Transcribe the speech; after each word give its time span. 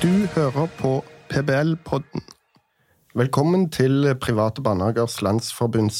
Du 0.00 0.26
hører 0.32 0.66
på 0.78 0.90
PBL-podden. 1.28 2.22
Velkommen 3.12 3.66
til 3.68 4.14
Private 4.16 4.62
Barnehagers 4.64 5.18
Landsforbunds 5.20 5.98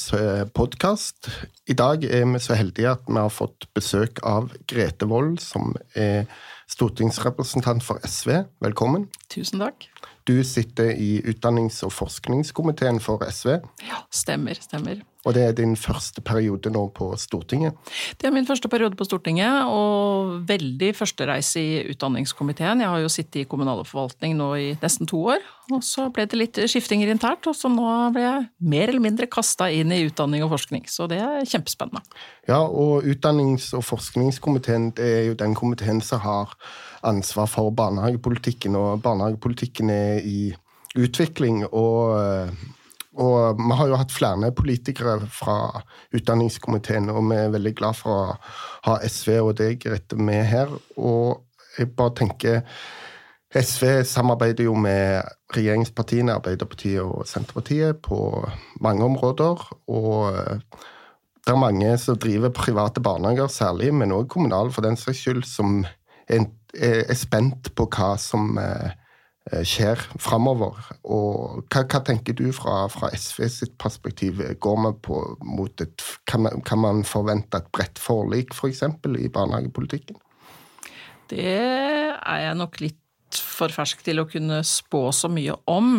podkast. 0.56 1.28
I 1.68 1.76
dag 1.76 2.06
er 2.08 2.24
vi 2.24 2.40
så 2.40 2.56
heldige 2.56 2.94
at 2.94 3.04
vi 3.04 3.18
har 3.18 3.28
fått 3.28 3.66
besøk 3.76 4.22
av 4.24 4.54
Grete 4.72 5.04
Wold, 5.10 5.42
som 5.44 5.74
er 5.92 6.24
stortingsrepresentant 6.72 7.84
for 7.84 8.00
SV. 8.08 8.46
Velkommen. 8.64 9.10
Tusen 9.28 9.60
takk. 9.60 9.90
Du 10.24 10.40
sitter 10.48 10.94
i 10.96 11.20
utdannings- 11.20 11.82
og 11.84 11.92
forskningskomiteen 11.92 13.04
for 13.04 13.20
SV. 13.28 13.58
Ja, 13.84 14.00
stemmer, 14.08 14.56
stemmer. 14.64 15.04
Og 15.28 15.34
det 15.36 15.42
er 15.44 15.56
din 15.56 15.74
første 15.76 16.22
periode 16.24 16.70
nå 16.72 16.86
på 16.96 17.10
Stortinget? 17.20 17.76
Det 18.16 18.28
er 18.28 18.32
min 18.32 18.46
første 18.48 18.70
periode 18.72 18.96
på 18.96 19.04
Stortinget, 19.04 19.68
og 19.68 20.46
veldig 20.48 20.94
førstereise 20.96 21.60
i 21.60 21.82
utdanningskomiteen. 21.92 22.80
Jeg 22.80 22.88
har 22.88 23.02
jo 23.02 23.10
sittet 23.12 23.42
i 23.42 23.48
kommunal 23.50 23.82
og 23.82 23.88
forvaltning 23.90 24.38
nå 24.38 24.48
i 24.56 24.70
nesten 24.80 25.10
to 25.10 25.20
år, 25.34 25.44
og 25.70 25.84
så 25.84 26.08
ble 26.14 26.24
det 26.24 26.40
litt 26.40 26.62
skiftinger 26.72 27.12
internt, 27.12 27.50
og 27.50 27.56
så 27.56 27.68
nå 27.68 27.90
ble 28.16 28.24
jeg 28.24 28.48
mer 28.72 28.88
eller 28.88 29.04
mindre 29.10 29.28
kasta 29.30 29.68
inn 29.68 29.92
i 29.92 30.02
utdanning 30.08 30.46
og 30.46 30.54
forskning. 30.54 30.88
Så 30.88 31.08
det 31.10 31.20
er 31.20 31.44
kjempespennende. 31.44 32.00
Ja, 32.48 32.62
og 32.64 33.04
utdannings- 33.04 33.70
og 33.76 33.84
forskningskomiteen 33.86 34.90
er 34.96 35.28
jo 35.28 35.38
den 35.38 35.54
komiteen 35.58 36.00
som 36.04 36.24
har 36.24 36.56
ansvar 37.04 37.48
for 37.48 37.70
barnehagepolitikken, 37.76 38.76
og 38.76 39.04
barnehagepolitikken 39.04 39.92
er 39.92 40.24
i 40.24 40.42
utvikling. 40.96 41.66
og 41.70 42.56
og 43.18 43.58
vi 43.58 43.76
har 43.76 43.90
jo 43.90 43.98
hatt 43.98 44.12
flere 44.14 44.52
politikere 44.54 45.18
fra 45.34 45.82
utdanningskomiteen, 46.14 47.10
og 47.10 47.24
vi 47.30 47.38
er 47.40 47.54
veldig 47.54 47.74
glad 47.78 47.98
for 47.98 48.14
å 48.14 48.34
ha 48.86 48.98
SV 49.02 49.40
og 49.40 49.54
deg, 49.58 49.86
rett 49.90 50.14
med 50.14 50.44
her. 50.46 50.70
Og 50.96 51.42
jeg 51.78 51.90
bare 51.98 52.14
tenker 52.22 52.62
SV 53.50 54.04
samarbeider 54.06 54.68
jo 54.68 54.76
med 54.78 55.26
regjeringspartiene, 55.56 56.36
Arbeiderpartiet 56.38 57.02
og 57.02 57.26
Senterpartiet, 57.26 57.98
på 57.98 58.46
mange 58.84 59.02
områder. 59.04 59.64
Og 59.90 60.38
det 61.40 61.50
er 61.50 61.58
mange 61.58 61.96
som 61.98 62.18
driver 62.20 62.54
private 62.54 63.02
barnehager 63.02 63.50
særlig, 63.50 63.90
men 63.94 64.14
òg 64.14 64.28
kommunale 64.30 64.70
for 64.70 64.86
den 64.86 64.98
saks 65.00 65.24
skyld, 65.24 65.42
som 65.50 65.82
er, 66.30 66.46
er, 66.78 67.14
spent 67.18 67.72
på 67.74 67.88
hva 67.90 68.12
som 68.22 68.54
skjer 69.66 70.00
framover. 70.20 70.78
Og 71.02 71.64
hva, 71.72 71.84
hva, 71.84 72.00
tenker 72.06 72.36
du 72.38 72.50
fra, 72.54 72.84
fra 72.92 73.10
SV 73.16 73.46
sitt 73.50 73.76
perspektiv? 73.80 74.42
Går 74.62 74.80
man 74.84 74.98
på 75.02 75.22
mot 75.42 75.84
et 75.84 76.06
Kan 76.28 76.44
man, 76.44 76.60
kan 76.62 76.78
man 76.78 77.04
forvente 77.04 77.58
et 77.58 77.70
bredt 77.74 77.98
forlik, 77.98 78.52
f.eks., 78.52 78.60
for 78.60 78.68
eksempel, 78.70 79.16
i 79.18 79.28
barnehagepolitikken? 79.32 80.20
Det 81.30 81.46
er 81.46 82.38
jeg 82.44 82.58
nok 82.58 82.80
litt 82.82 82.99
for 83.38 83.72
fersk 83.72 84.02
til 84.06 84.22
å 84.22 84.26
kunne 84.28 84.60
spå 84.66 85.02
så 85.14 85.28
mye 85.32 85.54
om. 85.70 85.92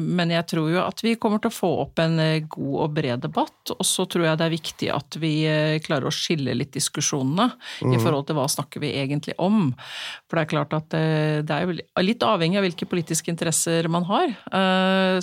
Men 0.00 0.32
jeg 0.34 0.46
tror 0.50 0.70
jo 0.72 0.80
at 0.82 1.00
vi 1.04 1.14
kommer 1.20 1.40
til 1.42 1.52
å 1.52 1.54
få 1.54 1.70
opp 1.84 2.02
en 2.02 2.18
god 2.50 2.76
og 2.84 2.94
bred 2.96 3.22
debatt. 3.24 3.72
Og 3.72 3.86
så 3.86 4.06
tror 4.10 4.26
jeg 4.26 4.40
det 4.40 4.46
er 4.46 4.54
viktig 4.54 4.90
at 4.94 5.18
vi 5.22 5.32
klarer 5.84 6.10
å 6.10 6.14
skille 6.14 6.56
litt 6.56 6.74
diskusjonene 6.76 7.48
mm. 7.54 7.94
i 7.94 8.02
forhold 8.02 8.28
til 8.28 8.38
hva 8.38 8.46
snakker 8.50 8.82
vi 8.84 8.92
egentlig 9.00 9.36
om. 9.40 9.70
For 10.28 10.38
det 10.38 10.44
er 10.44 10.52
klart 10.52 10.76
at 10.76 10.88
det 10.92 11.56
er 11.56 11.66
jo 11.66 11.78
litt 12.04 12.26
avhengig 12.26 12.60
av 12.60 12.66
hvilke 12.68 12.90
politiske 12.90 13.32
interesser 13.32 13.88
man 13.92 14.08
har. 14.10 14.34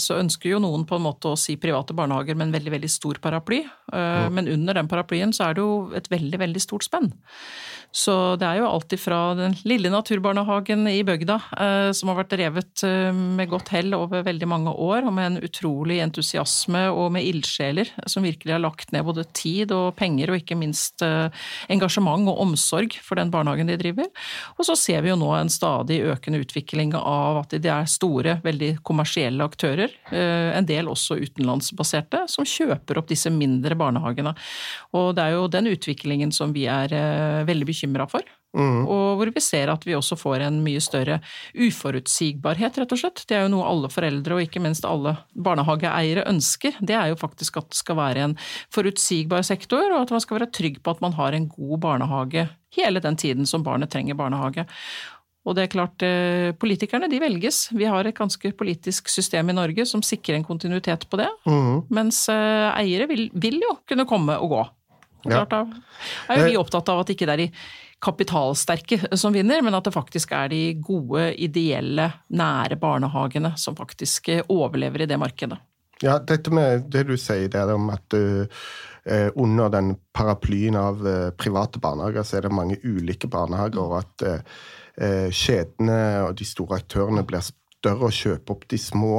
Så 0.02 0.18
ønsker 0.18 0.56
jo 0.56 0.64
noen 0.64 0.88
på 0.88 0.98
en 0.98 1.06
måte 1.08 1.34
å 1.34 1.40
si 1.40 1.60
private 1.62 1.96
barnehager 1.98 2.38
med 2.38 2.50
en 2.50 2.58
veldig, 2.58 2.76
veldig 2.80 2.92
stor 2.92 3.22
paraply. 3.24 3.64
Mm. 3.94 4.38
Men 4.38 4.54
under 4.58 4.82
den 4.82 4.92
paraplyen 4.92 5.36
så 5.36 5.50
er 5.50 5.58
det 5.58 5.66
jo 5.66 5.74
et 5.98 6.12
veldig, 6.12 6.42
veldig 6.48 6.64
stort 6.64 6.88
spenn. 6.88 7.12
Så 7.96 8.36
det 8.40 8.46
er 8.46 8.60
jo 8.60 8.68
alt 8.70 8.94
ifra 8.94 9.20
den 9.38 9.56
lille 9.68 9.90
naturbarnehagen 9.94 10.87
i 10.90 11.04
bygda, 11.04 11.36
eh, 11.60 11.90
som 11.96 12.12
har 12.12 12.18
vært 12.20 12.32
drevet 12.34 12.84
eh, 12.86 13.10
med 13.12 13.50
godt 13.52 13.72
hell 13.74 13.96
over 13.98 14.24
veldig 14.26 14.48
mange 14.50 14.72
år, 14.72 15.06
og 15.08 15.14
med 15.16 15.28
en 15.28 15.48
utrolig 15.48 16.00
entusiasme 16.04 16.86
og 16.92 17.12
med 17.16 17.28
ildsjeler 17.28 17.92
som 18.10 18.26
virkelig 18.26 18.56
har 18.56 18.64
lagt 18.64 18.94
ned 18.96 19.06
både 19.08 19.26
tid 19.38 19.74
og 19.76 19.96
penger, 20.00 20.32
og 20.32 20.42
ikke 20.42 20.58
minst 20.60 21.04
eh, 21.06 21.28
engasjement 21.74 22.30
og 22.32 22.42
omsorg 22.46 22.98
for 23.04 23.20
den 23.20 23.34
barnehagen 23.34 23.72
de 23.72 23.78
driver. 23.82 24.10
Og 24.58 24.68
så 24.70 24.78
ser 24.80 25.04
vi 25.06 25.12
jo 25.12 25.20
nå 25.20 25.34
en 25.36 25.52
stadig 25.52 26.00
økende 26.14 26.42
utvikling 26.44 26.96
av 26.98 27.44
at 27.44 27.58
det 27.58 27.74
er 27.74 27.92
store, 27.92 28.38
veldig 28.46 28.74
kommersielle 28.88 29.46
aktører, 29.48 29.94
en 30.12 30.66
del 30.68 30.90
også 30.92 31.18
utenlandsbaserte, 31.20 32.24
som 32.32 32.48
kjøper 32.48 33.00
opp 33.00 33.10
disse 33.10 33.32
mindre 33.34 33.78
barnehagene. 33.80 34.34
Og 34.98 35.14
det 35.18 35.26
er 35.26 35.38
jo 35.38 35.48
den 35.52 35.72
utviklingen 35.72 36.34
som 36.36 36.54
vi 36.56 36.68
er 36.72 36.94
veldig 37.48 37.70
bekymra 37.70 38.08
for. 38.12 38.37
Mm. 38.58 38.88
Og 38.90 39.20
hvor 39.20 39.32
vi 39.34 39.44
ser 39.44 39.70
at 39.70 39.84
vi 39.86 39.96
også 39.98 40.18
får 40.18 40.48
en 40.48 40.60
mye 40.66 40.82
større 40.84 41.20
uforutsigbarhet, 41.54 42.80
rett 42.82 42.96
og 42.96 43.02
slett. 43.02 43.24
Det 43.30 43.38
er 43.38 43.46
jo 43.46 43.54
noe 43.54 43.68
alle 43.70 43.92
foreldre, 43.94 44.38
og 44.38 44.48
ikke 44.48 44.62
minst 44.64 44.88
alle 44.88 45.14
barnehageeiere, 45.34 46.26
ønsker. 46.32 46.80
Det 46.82 46.98
er 46.98 47.12
jo 47.12 47.20
faktisk 47.20 47.62
at 47.62 47.70
det 47.70 47.80
skal 47.80 48.00
være 48.00 48.30
en 48.30 48.38
forutsigbar 48.74 49.46
sektor, 49.46 49.86
og 49.94 50.08
at 50.08 50.16
man 50.16 50.24
skal 50.24 50.40
være 50.40 50.54
trygg 50.58 50.82
på 50.82 50.96
at 50.96 51.04
man 51.06 51.16
har 51.20 51.38
en 51.38 51.50
god 51.52 51.84
barnehage 51.86 52.48
hele 52.78 53.02
den 53.04 53.18
tiden 53.18 53.48
som 53.50 53.64
barnet 53.66 53.94
trenger 53.94 54.18
barnehage. 54.18 54.66
Og 55.48 55.56
det 55.56 55.64
er 55.64 55.72
klart, 55.72 56.04
Politikerne 56.60 57.08
de 57.08 57.22
velges. 57.24 57.70
Vi 57.72 57.88
har 57.88 58.04
et 58.04 58.18
ganske 58.18 58.52
politisk 58.60 59.08
system 59.08 59.54
i 59.54 59.56
Norge 59.56 59.86
som 59.88 60.04
sikrer 60.04 60.36
en 60.36 60.44
kontinuitet 60.44 61.06
på 61.08 61.20
det. 61.22 61.30
Mm. 61.48 61.86
Mens 61.94 62.26
eiere 62.28 63.08
vil, 63.08 63.30
vil, 63.32 63.62
jo 63.64 63.78
kunne 63.88 64.08
komme 64.10 64.36
og 64.42 64.52
gå. 64.52 64.64
Ja. 65.28 65.46
Klart, 65.46 65.54
da 65.54 66.34
er 66.34 66.42
jo 66.42 66.50
vi 66.52 66.60
opptatt 66.60 66.92
av 66.92 67.06
at 67.06 67.14
ikke 67.14 67.28
det 67.30 67.38
er 67.38 67.46
de 67.46 67.52
kapitalsterke 68.04 69.18
som 69.18 69.34
vinner, 69.34 69.64
men 69.66 69.76
at 69.78 69.88
det 69.88 69.96
faktisk 69.96 70.34
er 70.38 70.52
de 70.54 70.62
gode, 70.86 71.32
ideelle, 71.42 72.12
nære 72.30 72.78
barnehagene 72.82 73.56
som 73.58 73.78
faktisk 73.78 74.30
overlever 74.48 75.06
i 75.06 75.10
det 75.10 75.18
markedet. 75.22 75.58
Ja, 76.04 76.20
dette 76.22 76.54
med 76.54 76.92
det 76.94 77.08
du 77.10 77.16
sier 77.18 77.50
der 77.50 77.72
om 77.74 77.90
at 77.90 78.14
uh, 78.14 78.46
under 79.34 79.72
den 79.74 79.96
paraplyen 80.14 80.78
av 80.78 81.02
uh, 81.02 81.30
private 81.34 81.82
barnehager, 81.82 82.26
så 82.28 82.38
er 82.38 82.46
det 82.46 82.54
mange 82.54 82.78
ulike 82.86 83.30
barnehager, 83.34 83.82
og 83.82 84.04
at 84.04 84.28
uh, 84.28 85.30
kjedene 85.34 86.00
og 86.28 86.38
de 86.38 86.46
store 86.46 86.84
aktørene 86.84 87.26
blir 87.26 87.42
større 87.46 88.12
og 88.12 88.14
kjøper 88.14 88.54
opp 88.54 88.66
de 88.70 88.78
små. 88.82 89.12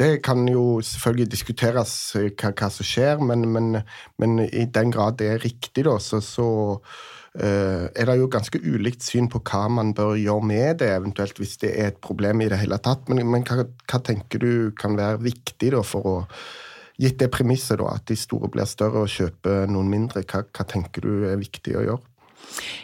Det 0.00 0.08
kan 0.26 0.42
jo 0.50 0.80
selvfølgelig 0.82 1.30
diskuteres 1.30 1.92
hva, 2.16 2.50
hva 2.50 2.70
som 2.74 2.88
skjer, 2.88 3.22
men, 3.22 3.46
men, 3.54 3.76
men, 4.18 4.40
i 4.42 4.64
den 4.66 4.90
grad 4.90 5.20
det 5.20 5.28
er 5.30 5.44
riktig, 5.44 5.84
da, 5.86 5.94
så, 6.02 6.18
så 6.18 6.48
er 7.38 8.08
det 8.08 8.16
jo 8.18 8.26
ganske 8.26 8.58
ulikt 8.58 9.04
syn 9.06 9.28
på 9.30 9.38
hva 9.46 9.68
man 9.70 9.92
bør 9.94 10.16
gjøre 10.18 10.46
med 10.50 10.80
det, 10.82 10.88
eventuelt 10.96 11.38
hvis 11.38 11.60
det 11.62 11.70
er 11.78 11.92
et 11.92 12.00
problem 12.02 12.42
i 12.42 12.48
det 12.50 12.58
hele 12.58 12.80
tatt. 12.82 13.06
Men, 13.08 13.22
men 13.30 13.46
hva, 13.46 13.62
hva, 13.64 14.00
tenker 14.02 14.42
du 14.42 14.72
kan 14.78 14.98
være 14.98 15.22
viktig 15.28 15.70
da, 15.76 15.84
for 15.86 16.10
å 16.10 16.16
Gitt 17.00 17.16
det 17.16 17.30
premisset 17.32 17.78
da, 17.80 17.94
at 17.96 18.04
de 18.10 18.16
store 18.18 18.50
blir 18.52 18.66
større 18.68 19.06
og 19.06 19.08
kjøper 19.08 19.70
noen 19.72 19.88
mindre, 19.88 20.20
hva, 20.28 20.42
hva 20.44 20.66
tenker 20.68 21.06
du 21.06 21.22
er 21.30 21.38
viktig 21.40 21.72
å 21.80 21.84
gjøre? 21.86 22.10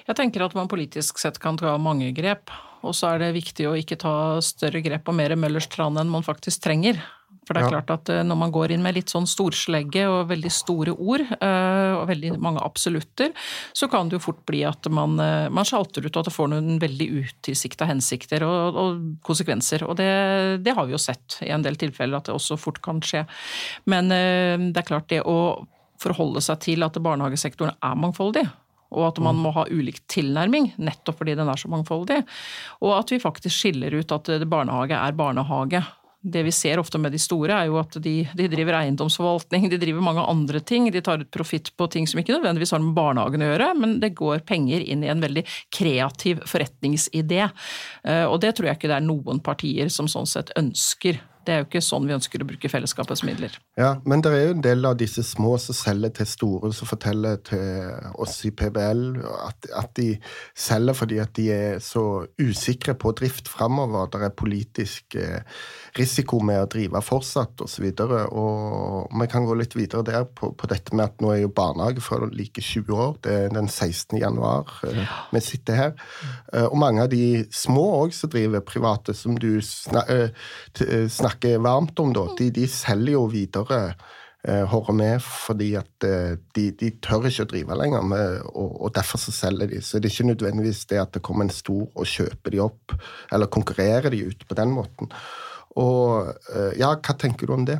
Jeg 0.07 0.17
tenker 0.17 0.45
at 0.47 0.55
man 0.57 0.71
politisk 0.71 1.21
sett 1.21 1.37
kan 1.43 1.59
ta 1.61 1.75
mange 1.77 2.09
grep. 2.17 2.49
Og 2.87 2.95
så 2.97 3.11
er 3.13 3.23
det 3.23 3.35
viktig 3.37 3.67
å 3.69 3.75
ikke 3.77 3.99
ta 4.01 4.15
større 4.45 4.81
grep 4.85 5.09
og 5.11 5.17
mer 5.19 5.35
Møllers 5.37 5.69
tran 5.73 5.99
enn 6.01 6.13
man 6.13 6.25
faktisk 6.25 6.65
trenger. 6.65 7.01
For 7.47 7.55
det 7.55 7.63
er 7.63 7.71
klart 7.77 7.93
at 7.95 8.11
eh, 8.11 8.25
når 8.27 8.39
man 8.41 8.53
går 8.55 8.75
inn 8.75 8.83
med 8.83 8.97
litt 8.97 9.13
sånn 9.13 9.29
storslegge 9.31 10.03
og 10.11 10.33
veldig 10.33 10.51
store 10.51 10.95
ord, 10.97 11.23
eh, 11.37 11.93
og 11.95 12.09
veldig 12.11 12.35
mange 12.43 12.63
absolutter, 12.67 13.31
så 13.77 13.87
kan 13.91 14.11
det 14.11 14.19
jo 14.19 14.25
fort 14.25 14.43
bli 14.51 14.65
at 14.67 14.89
man, 14.91 15.15
eh, 15.23 15.47
man 15.55 15.69
sjalter 15.69 16.03
ut 16.03 16.11
og 16.11 16.25
at 16.25 16.31
det 16.31 16.35
får 16.35 16.51
noen 16.51 16.81
veldig 16.83 17.07
utilsikta 17.21 17.87
hensikter 17.87 18.43
og, 18.47 18.81
og, 18.83 19.07
konsekvenser. 19.27 19.87
Og 19.87 19.95
det, 20.01 20.11
det, 20.67 20.75
har 20.75 20.89
vi 20.89 20.97
jo 20.97 21.03
sett 21.03 21.39
i 21.47 21.53
en 21.55 21.63
del 21.63 21.79
tilfeller 21.79 22.19
at 22.19 22.29
det 22.29 22.35
også 22.35 22.59
fort 22.59 22.81
kan 22.83 22.99
skje. 23.05 23.23
Men 23.91 24.11
det 24.11 24.81
er 24.81 24.87
klart 24.87 25.09
det 25.13 25.23
å 25.27 25.67
forholde 26.03 26.43
seg 26.45 26.59
til 26.65 26.85
at 26.87 26.99
barnehagesektoren 27.03 27.77
er 27.85 27.99
mangfoldig, 27.99 28.43
og 28.97 29.05
at 29.09 29.21
man 29.23 29.39
må 29.41 29.53
ha 29.57 29.65
ulik 29.71 30.03
tilnærming, 30.13 30.73
nettopp 30.79 31.21
fordi 31.21 31.37
den 31.39 31.51
er 31.51 31.61
så 31.61 31.71
mangfoldig. 31.73 32.21
Og 32.83 32.93
at 32.99 33.15
vi 33.15 33.23
faktisk 33.23 33.55
skiller 33.55 33.97
ut 33.97 34.15
at 34.15 34.31
barnehage 34.51 34.99
er 34.99 35.17
barnehage. 35.17 35.83
Det 36.27 36.43
vi 36.43 36.53
ser 36.55 36.81
ofte 36.83 36.99
med 36.99 37.15
de 37.15 37.21
store, 37.23 37.55
er 37.55 37.69
jo 37.71 37.79
at 37.79 37.99
de, 38.03 38.15
de 38.35 38.49
driver 38.51 38.81
eiendomsforvaltning, 38.81 39.69
de 39.71 39.79
driver 39.79 40.03
mange 40.03 40.25
andre 40.27 40.59
ting. 40.67 40.89
De 40.91 41.03
tar 41.05 41.23
ut 41.23 41.31
profitt 41.31 41.71
på 41.79 41.87
ting 41.93 42.09
som 42.11 42.19
ikke 42.19 42.35
nødvendigvis 42.35 42.75
har 42.75 42.83
med 42.83 42.97
barnehagen 42.97 43.45
å 43.47 43.53
gjøre, 43.53 43.71
men 43.79 43.97
det 44.03 44.15
går 44.19 44.43
penger 44.49 44.83
inn 44.83 45.05
i 45.07 45.13
en 45.13 45.23
veldig 45.23 45.45
kreativ 45.75 46.43
forretningsidé. 46.51 47.47
Eh, 48.03 48.25
og 48.27 48.41
det 48.43 48.57
tror 48.57 48.71
jeg 48.71 48.81
ikke 48.81 48.91
det 48.91 48.99
er 48.99 49.07
noen 49.07 49.43
partier 49.45 49.93
som 49.93 50.11
sånn 50.11 50.29
sett 50.31 50.51
ønsker 50.59 51.23
Det 51.47 51.55
er 51.55 51.63
jo 51.63 51.67
ikke 51.69 51.83
sånn 51.85 52.09
vi 52.09 52.15
ønsker 52.17 52.43
å 52.43 52.49
bruke 52.49 52.71
fellesskapets 52.71 53.23
midler. 53.27 53.55
Ja, 53.79 53.97
Men 54.05 54.23
det 54.25 54.33
er 54.35 54.45
jo 54.49 54.55
en 54.57 54.65
del 54.65 54.89
av 54.89 54.97
disse 54.99 55.23
små 55.23 55.55
som 55.63 55.77
selger 55.79 56.11
til 56.19 56.27
store, 56.27 56.73
som 56.75 56.89
forteller 56.91 57.39
til 57.47 57.93
oss 58.19 58.41
i 58.49 58.51
PBL 58.51 59.21
at, 59.45 59.69
at 59.79 59.93
de 59.99 60.09
selger 60.59 60.97
fordi 60.99 61.21
at 61.23 61.33
de 61.39 61.47
er 61.55 61.79
så 61.85 62.03
usikre 62.41 62.97
på 62.99 63.13
drift 63.19 63.51
framover. 63.53 64.09
Det 64.11 64.23
er 64.27 64.35
politisk 64.35 65.17
eh, 65.21 65.63
risiko 65.99 66.41
med 66.45 66.65
å 66.65 66.71
drive 66.73 67.03
fortsatt 67.05 67.63
osv. 67.63 67.87
Og, 68.07 68.17
og 68.27 69.15
vi 69.21 69.29
kan 69.31 69.47
gå 69.47 69.57
litt 69.61 69.77
videre 69.79 70.03
der 70.07 70.27
på, 70.27 70.51
på, 70.59 70.71
dette 70.71 70.97
med 70.97 71.07
at 71.07 71.23
nå 71.23 71.33
er 71.35 71.45
jo 71.45 71.53
barnehage 71.55 72.03
for 72.05 72.27
like 72.35 72.63
20 72.63 72.91
år. 73.07 73.15
Det 73.23 73.37
er 73.45 73.55
den 73.55 73.71
16. 73.71 74.19
januar 74.19 74.75
ja. 74.83 75.07
vi 75.31 75.45
sitter 75.45 75.79
her. 75.79 75.95
Eh, 76.53 76.67
og 76.67 76.79
mange 76.83 77.07
av 77.07 77.13
de 77.15 77.47
små 77.55 77.87
òg 78.03 78.17
som 78.17 78.33
driver 78.33 78.65
private, 78.67 79.15
som 79.15 79.39
du 79.39 79.61
snakker, 79.63 80.33
snakker 81.37 81.59
varmt 81.65 81.99
om, 82.01 82.13
da, 82.13 82.27
de, 82.39 82.51
de 82.51 82.69
selger 82.69 83.17
jo 83.17 83.27
videre 83.33 83.97
hører 84.47 84.95
med 84.95 85.23
fordi 85.27 85.73
at 85.75 86.05
de, 86.55 86.69
de, 86.71 86.91
tør 87.03 87.25
ikke 87.27 87.43
å 87.43 87.49
drive 87.51 87.79
lenger, 87.81 88.05
med, 88.07 88.45
og, 88.53 88.77
og, 88.85 88.93
derfor 88.95 89.19
så 89.19 89.33
selger 89.35 89.67
de. 89.73 89.81
Så 89.83 89.99
det 89.99 90.07
er 90.07 90.15
ikke 90.15 90.29
nødvendigvis 90.29 90.85
det 90.87 91.01
at 91.03 91.17
det 91.17 91.23
kommer 91.27 91.49
en 91.49 91.51
stor 91.51 91.89
og 91.89 92.07
kjøper 92.07 92.55
de 92.55 92.61
opp, 92.63 92.95
eller 93.35 93.51
konkurrerer 93.51 94.07
de 94.15 94.23
ut 94.29 94.47
på 94.47 94.55
den 94.55 94.71
måten. 94.71 95.11
Og 95.77 96.31
eh, 96.55 96.79
ja, 96.81 96.93
hva 96.95 97.17
tenker 97.21 97.49
du 97.49 97.57
om 97.57 97.67
det? 97.69 97.77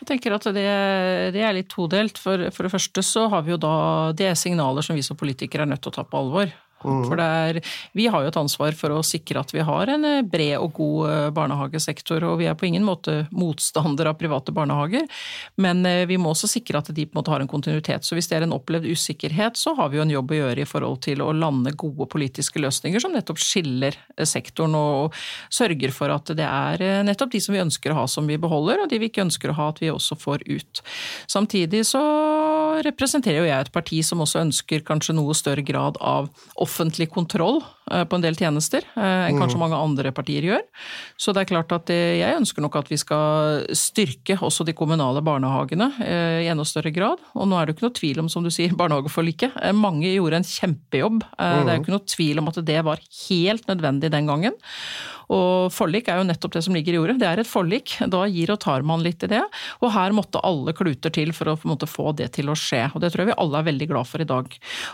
Jeg 0.00 0.08
tenker 0.12 0.36
at 0.36 0.46
det, 0.54 0.66
det 1.34 1.42
er 1.42 1.56
litt 1.56 1.72
todelt. 1.72 2.20
For, 2.20 2.46
for, 2.54 2.66
det 2.66 2.74
første 2.74 3.02
så 3.06 3.26
har 3.32 3.42
vi 3.46 3.54
jo 3.54 3.58
da 3.60 3.74
Det 4.14 4.28
er 4.30 4.38
signaler 4.38 4.86
som 4.86 4.98
vi 4.98 5.02
som 5.06 5.18
politikere 5.18 5.66
er 5.66 5.72
nødt 5.72 5.82
til 5.82 5.94
å 5.94 5.98
ta 5.98 6.06
på 6.06 6.20
alvor. 6.20 6.52
Mm. 6.84 7.04
For 7.08 7.20
er, 7.22 7.60
vi 7.96 8.06
har 8.12 8.24
jo 8.24 8.30
et 8.30 8.38
ansvar 8.38 8.76
for 8.76 8.92
å 8.92 9.02
sikre 9.06 9.40
at 9.40 9.54
vi 9.54 9.64
har 9.64 9.90
en 9.90 10.04
eh, 10.08 10.22
bred 10.26 10.58
og 10.58 10.74
god 10.76 11.10
eh, 11.10 11.28
barnehagesektor. 11.36 12.24
Og 12.28 12.38
vi 12.42 12.48
er 12.50 12.58
på 12.58 12.68
ingen 12.68 12.84
måte 12.86 13.24
motstander 13.34 14.10
av 14.10 14.18
private 14.20 14.52
barnehager, 14.54 15.08
men 15.60 15.84
eh, 15.88 16.04
vi 16.10 16.18
må 16.20 16.34
også 16.34 16.50
sikre 16.50 16.82
at 16.82 16.92
de 16.94 17.06
på 17.06 17.14
en 17.14 17.20
måte 17.22 17.32
har 17.32 17.44
en 17.44 17.50
kontinuitet. 17.50 18.04
Så 18.04 18.18
hvis 18.18 18.28
det 18.30 18.38
er 18.38 18.46
en 18.48 18.56
opplevd 18.56 18.88
usikkerhet, 18.90 19.58
så 19.60 19.74
har 19.78 19.90
vi 19.90 20.00
jo 20.00 20.04
en 20.04 20.14
jobb 20.14 20.34
å 20.34 20.40
gjøre 20.40 20.64
i 20.64 20.68
forhold 20.68 21.00
til 21.06 21.24
å 21.24 21.32
lande 21.34 21.74
gode 21.78 22.08
politiske 22.12 22.60
løsninger 22.62 23.02
som 23.02 23.14
nettopp 23.14 23.40
skiller 23.40 23.96
sektoren 24.24 24.76
og 24.78 25.16
sørger 25.52 25.92
for 25.94 26.12
at 26.12 26.30
det 26.36 26.46
er 26.46 27.04
nettopp 27.06 27.32
de 27.32 27.40
som 27.42 27.54
vi 27.54 27.62
ønsker 27.62 27.92
å 27.92 28.02
ha 28.02 28.06
som 28.10 28.28
vi 28.28 28.38
beholder, 28.40 28.84
og 28.84 28.90
de 28.90 29.00
vi 29.00 29.08
ikke 29.10 29.24
ønsker 29.24 29.52
å 29.52 29.56
ha 29.58 29.70
at 29.72 29.80
vi 29.82 29.90
også 29.92 30.18
får 30.20 30.44
ut. 30.48 30.82
Samtidig 31.30 31.84
så 31.88 32.02
representerer 32.84 33.42
jo 33.42 33.48
jeg 33.48 33.66
et 33.66 33.74
parti 33.74 34.00
som 34.06 34.22
også 34.24 34.42
ønsker 34.44 34.84
kanskje 34.86 35.16
noe 35.16 35.34
større 35.36 35.64
grad 35.66 35.98
av 36.04 36.30
offentlighet 36.54 36.73
offentlig 36.74 37.10
kontroll 37.10 37.60
eh, 37.90 38.02
på 38.04 38.18
en 38.18 38.24
del 38.24 38.36
tjenester 38.38 38.82
eh, 38.96 39.28
enn 39.28 39.38
kanskje 39.38 39.58
mm. 39.58 39.62
mange 39.62 39.78
andre 39.78 40.12
partier 40.14 40.46
gjør. 40.48 40.64
Så 41.20 41.34
det 41.34 41.44
er 41.44 41.50
klart 41.52 41.72
at 41.76 41.92
jeg 41.94 42.38
ønsker 42.40 42.64
nok 42.64 42.80
at 42.82 42.90
vi 42.90 42.98
skal 43.00 43.64
styrke 43.78 44.38
også 44.42 44.66
de 44.66 44.74
kommunale 44.76 45.22
barnehagene 45.24 45.90
eh, 46.04 46.42
i 46.44 46.50
enda 46.52 46.66
større 46.68 46.92
grad. 46.94 47.22
Og 47.38 47.48
nå 47.48 47.58
er 47.58 47.66
det 47.66 47.74
jo 47.74 47.78
ikke 47.78 47.88
noe 47.88 47.98
tvil 48.00 48.22
om, 48.24 48.30
som 48.32 48.46
du 48.46 48.50
sier, 48.54 48.74
barnehageforliket. 48.80 49.58
Mange 49.78 50.10
gjorde 50.10 50.42
en 50.42 50.50
kjempejobb. 50.50 51.22
Det 51.22 51.48
er 51.48 51.60
jo 51.62 51.66
mm. 51.70 51.84
ikke 51.84 51.96
noe 51.96 52.14
tvil 52.16 52.42
om 52.42 52.52
at 52.52 52.62
det 52.66 52.80
var 52.86 53.02
helt 53.24 53.70
nødvendig 53.70 54.12
den 54.14 54.30
gangen. 54.30 54.58
Og 55.32 55.72
forlik 55.72 56.08
er 56.10 56.20
jo 56.20 56.28
nettopp 56.28 56.56
det 56.56 56.64
som 56.66 56.76
ligger 56.76 56.96
i 56.96 57.00
ordet. 57.00 57.18
Det 57.22 57.28
er 57.28 57.42
et 57.42 57.50
forlik. 57.50 57.96
Da 58.10 58.24
gir 58.30 58.52
og 58.54 58.60
tar 58.64 58.84
man 58.86 59.04
litt 59.04 59.24
i 59.24 59.30
det. 59.30 59.42
Og 59.80 59.92
her 59.94 60.14
måtte 60.16 60.42
alle 60.44 60.74
kluter 60.76 61.12
til 61.14 61.32
for 61.36 61.52
å 61.52 61.56
måte, 61.68 61.88
få 61.90 62.12
det 62.16 62.32
til 62.36 62.50
å 62.50 62.58
skje. 62.58 62.86
Og 62.94 63.02
det 63.02 63.12
tror 63.12 63.24
jeg 63.24 63.32
vi 63.32 63.38
alle 63.44 63.60
er 63.60 63.68
veldig 63.70 63.88
glad 63.90 64.10
for 64.10 64.24
i 64.24 64.28
dag. 64.28 64.50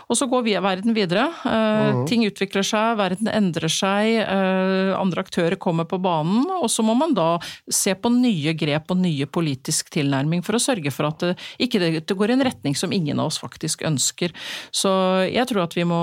Og 0.07 0.19
så 0.19 0.27
går 0.31 0.45
vi 0.47 0.57
verden 0.61 0.95
videre. 0.95 1.27
Uh, 1.43 2.03
ting 2.09 2.25
utvikler 2.27 2.65
seg, 2.65 2.97
verden 2.99 3.29
endrer 3.31 3.71
seg, 3.71 4.21
uh, 4.27 4.93
andre 4.99 5.25
aktører 5.25 5.57
kommer 5.61 5.87
på 5.89 5.99
banen. 6.01 6.45
Og 6.61 6.69
så 6.71 6.85
må 6.85 6.95
man 6.97 7.15
da 7.17 7.33
se 7.71 7.95
på 7.95 8.11
nye 8.13 8.55
grep 8.57 8.91
og 8.93 9.01
nye 9.01 9.27
politisk 9.27 9.91
tilnærming 9.93 10.43
for 10.45 10.57
å 10.57 10.63
sørge 10.63 10.93
for 10.93 11.09
at 11.09 11.21
det 11.21 11.35
ikke 11.61 11.81
det 11.81 12.17
går 12.17 12.31
i 12.31 12.37
en 12.37 12.45
retning 12.45 12.77
som 12.77 12.93
ingen 12.93 13.19
av 13.19 13.31
oss 13.31 13.39
faktisk 13.41 13.83
ønsker. 13.87 14.33
Så 14.73 14.91
jeg 15.27 15.47
tror 15.49 15.65
at 15.65 15.75
vi 15.77 15.85
må 15.87 16.01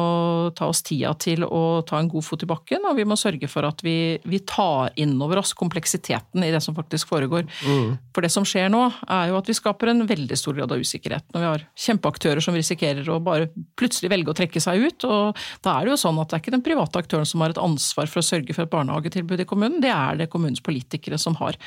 ta 0.58 0.68
oss 0.70 0.82
tida 0.86 1.14
til 1.20 1.44
å 1.46 1.82
ta 1.88 2.00
en 2.00 2.10
god 2.10 2.26
fot 2.26 2.44
i 2.44 2.50
bakken, 2.50 2.86
og 2.88 2.98
vi 2.98 3.06
må 3.08 3.18
sørge 3.18 3.50
for 3.50 3.66
at 3.68 3.82
vi 3.86 4.17
vi, 4.24 4.40
tar 4.48 4.92
inn 5.00 5.16
over 5.22 5.40
oss 5.42 5.52
kompleksiteten 5.58 6.44
i 6.44 6.50
det 6.54 6.60
som 6.64 6.76
faktisk 6.76 7.10
foregår. 7.10 7.46
Mm. 7.66 7.96
For 8.14 8.24
det 8.24 8.30
som 8.34 8.46
skjer 8.48 8.70
nå, 8.72 8.84
er 9.08 9.30
jo 9.30 9.38
at 9.38 9.50
vi 9.50 9.56
skaper 9.56 9.92
en 9.92 10.06
veldig 10.08 10.38
stor 10.38 10.56
grad 10.58 10.72
av 10.74 10.82
usikkerhet. 10.82 11.26
Når 11.34 11.44
vi 11.44 11.50
har 11.50 11.66
kjempeaktører 11.86 12.44
som 12.44 12.56
risikerer 12.58 13.08
å 13.12 13.20
bare 13.24 13.50
plutselig 13.78 14.12
velge 14.12 14.32
å 14.32 14.38
trekke 14.38 14.62
seg 14.62 14.86
ut. 14.86 15.08
Og 15.08 15.42
da 15.64 15.76
er 15.76 15.86
det 15.86 15.94
jo 15.94 16.00
sånn 16.04 16.20
at 16.22 16.30
det 16.30 16.38
er 16.38 16.44
ikke 16.44 16.56
den 16.56 16.66
private 16.66 17.02
aktøren 17.04 17.28
som 17.28 17.44
har 17.44 17.54
et 17.54 17.62
ansvar 17.62 18.10
for 18.10 18.22
å 18.22 18.28
sørge 18.28 18.56
for 18.56 18.66
et 18.66 18.72
barnehagetilbud 18.72 19.44
i 19.44 19.48
kommunen, 19.48 19.82
det 19.84 19.92
er 19.94 20.18
det 20.20 20.30
kommunens 20.32 20.64
politikere 20.64 21.18
som 21.20 21.36
har. 21.42 21.58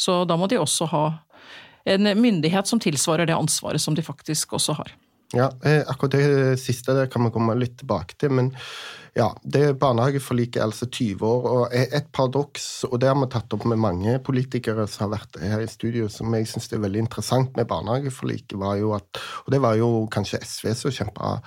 Så 0.00 0.24
da 0.28 0.38
må 0.38 0.48
de 0.50 0.60
også 0.60 0.90
ha 0.92 1.06
en 1.86 2.10
myndighet 2.18 2.66
som 2.66 2.82
tilsvarer 2.82 3.28
det 3.28 3.36
ansvaret 3.36 3.82
som 3.82 3.94
de 3.94 4.02
faktisk 4.02 4.56
også 4.58 4.74
har. 4.80 4.94
Ja, 5.34 5.50
eh, 5.64 5.82
akkurat 5.86 6.10
det 6.10 6.60
siste 6.62 6.94
det 6.94 7.10
kan 7.10 7.24
vi 7.24 7.32
komme 7.34 7.54
litt 7.58 7.78
tilbake 7.80 8.18
til. 8.18 8.34
Men 8.34 8.52
ja, 9.16 9.30
det 9.42 9.78
barnehageforliket 9.80 10.58
er 10.60 10.66
altså 10.66 10.86
20 10.92 11.22
år, 11.24 11.46
og 11.48 11.74
et 11.74 12.08
paradoks, 12.12 12.84
og 12.84 12.98
det 13.00 13.08
har 13.08 13.16
vi 13.16 13.28
tatt 13.32 13.54
opp 13.56 13.64
med 13.68 13.80
mange 13.80 14.18
politikere 14.24 14.84
som 14.92 15.06
har 15.06 15.14
vært 15.14 15.38
her 15.40 15.62
i 15.64 15.70
studio, 15.70 16.10
som 16.12 16.34
jeg 16.36 16.48
syns 16.50 16.68
er 16.68 16.82
veldig 16.82 17.06
interessant 17.06 17.56
med 17.56 17.68
barnehageforliket, 17.70 18.58
var 18.60 18.76
jo 18.76 18.92
at 18.96 19.22
Og 19.46 19.52
det 19.54 19.60
var 19.62 19.76
jo 19.78 19.88
kanskje 20.12 20.42
SV 20.42 20.74
som 20.74 20.92
kjempa 20.92 21.38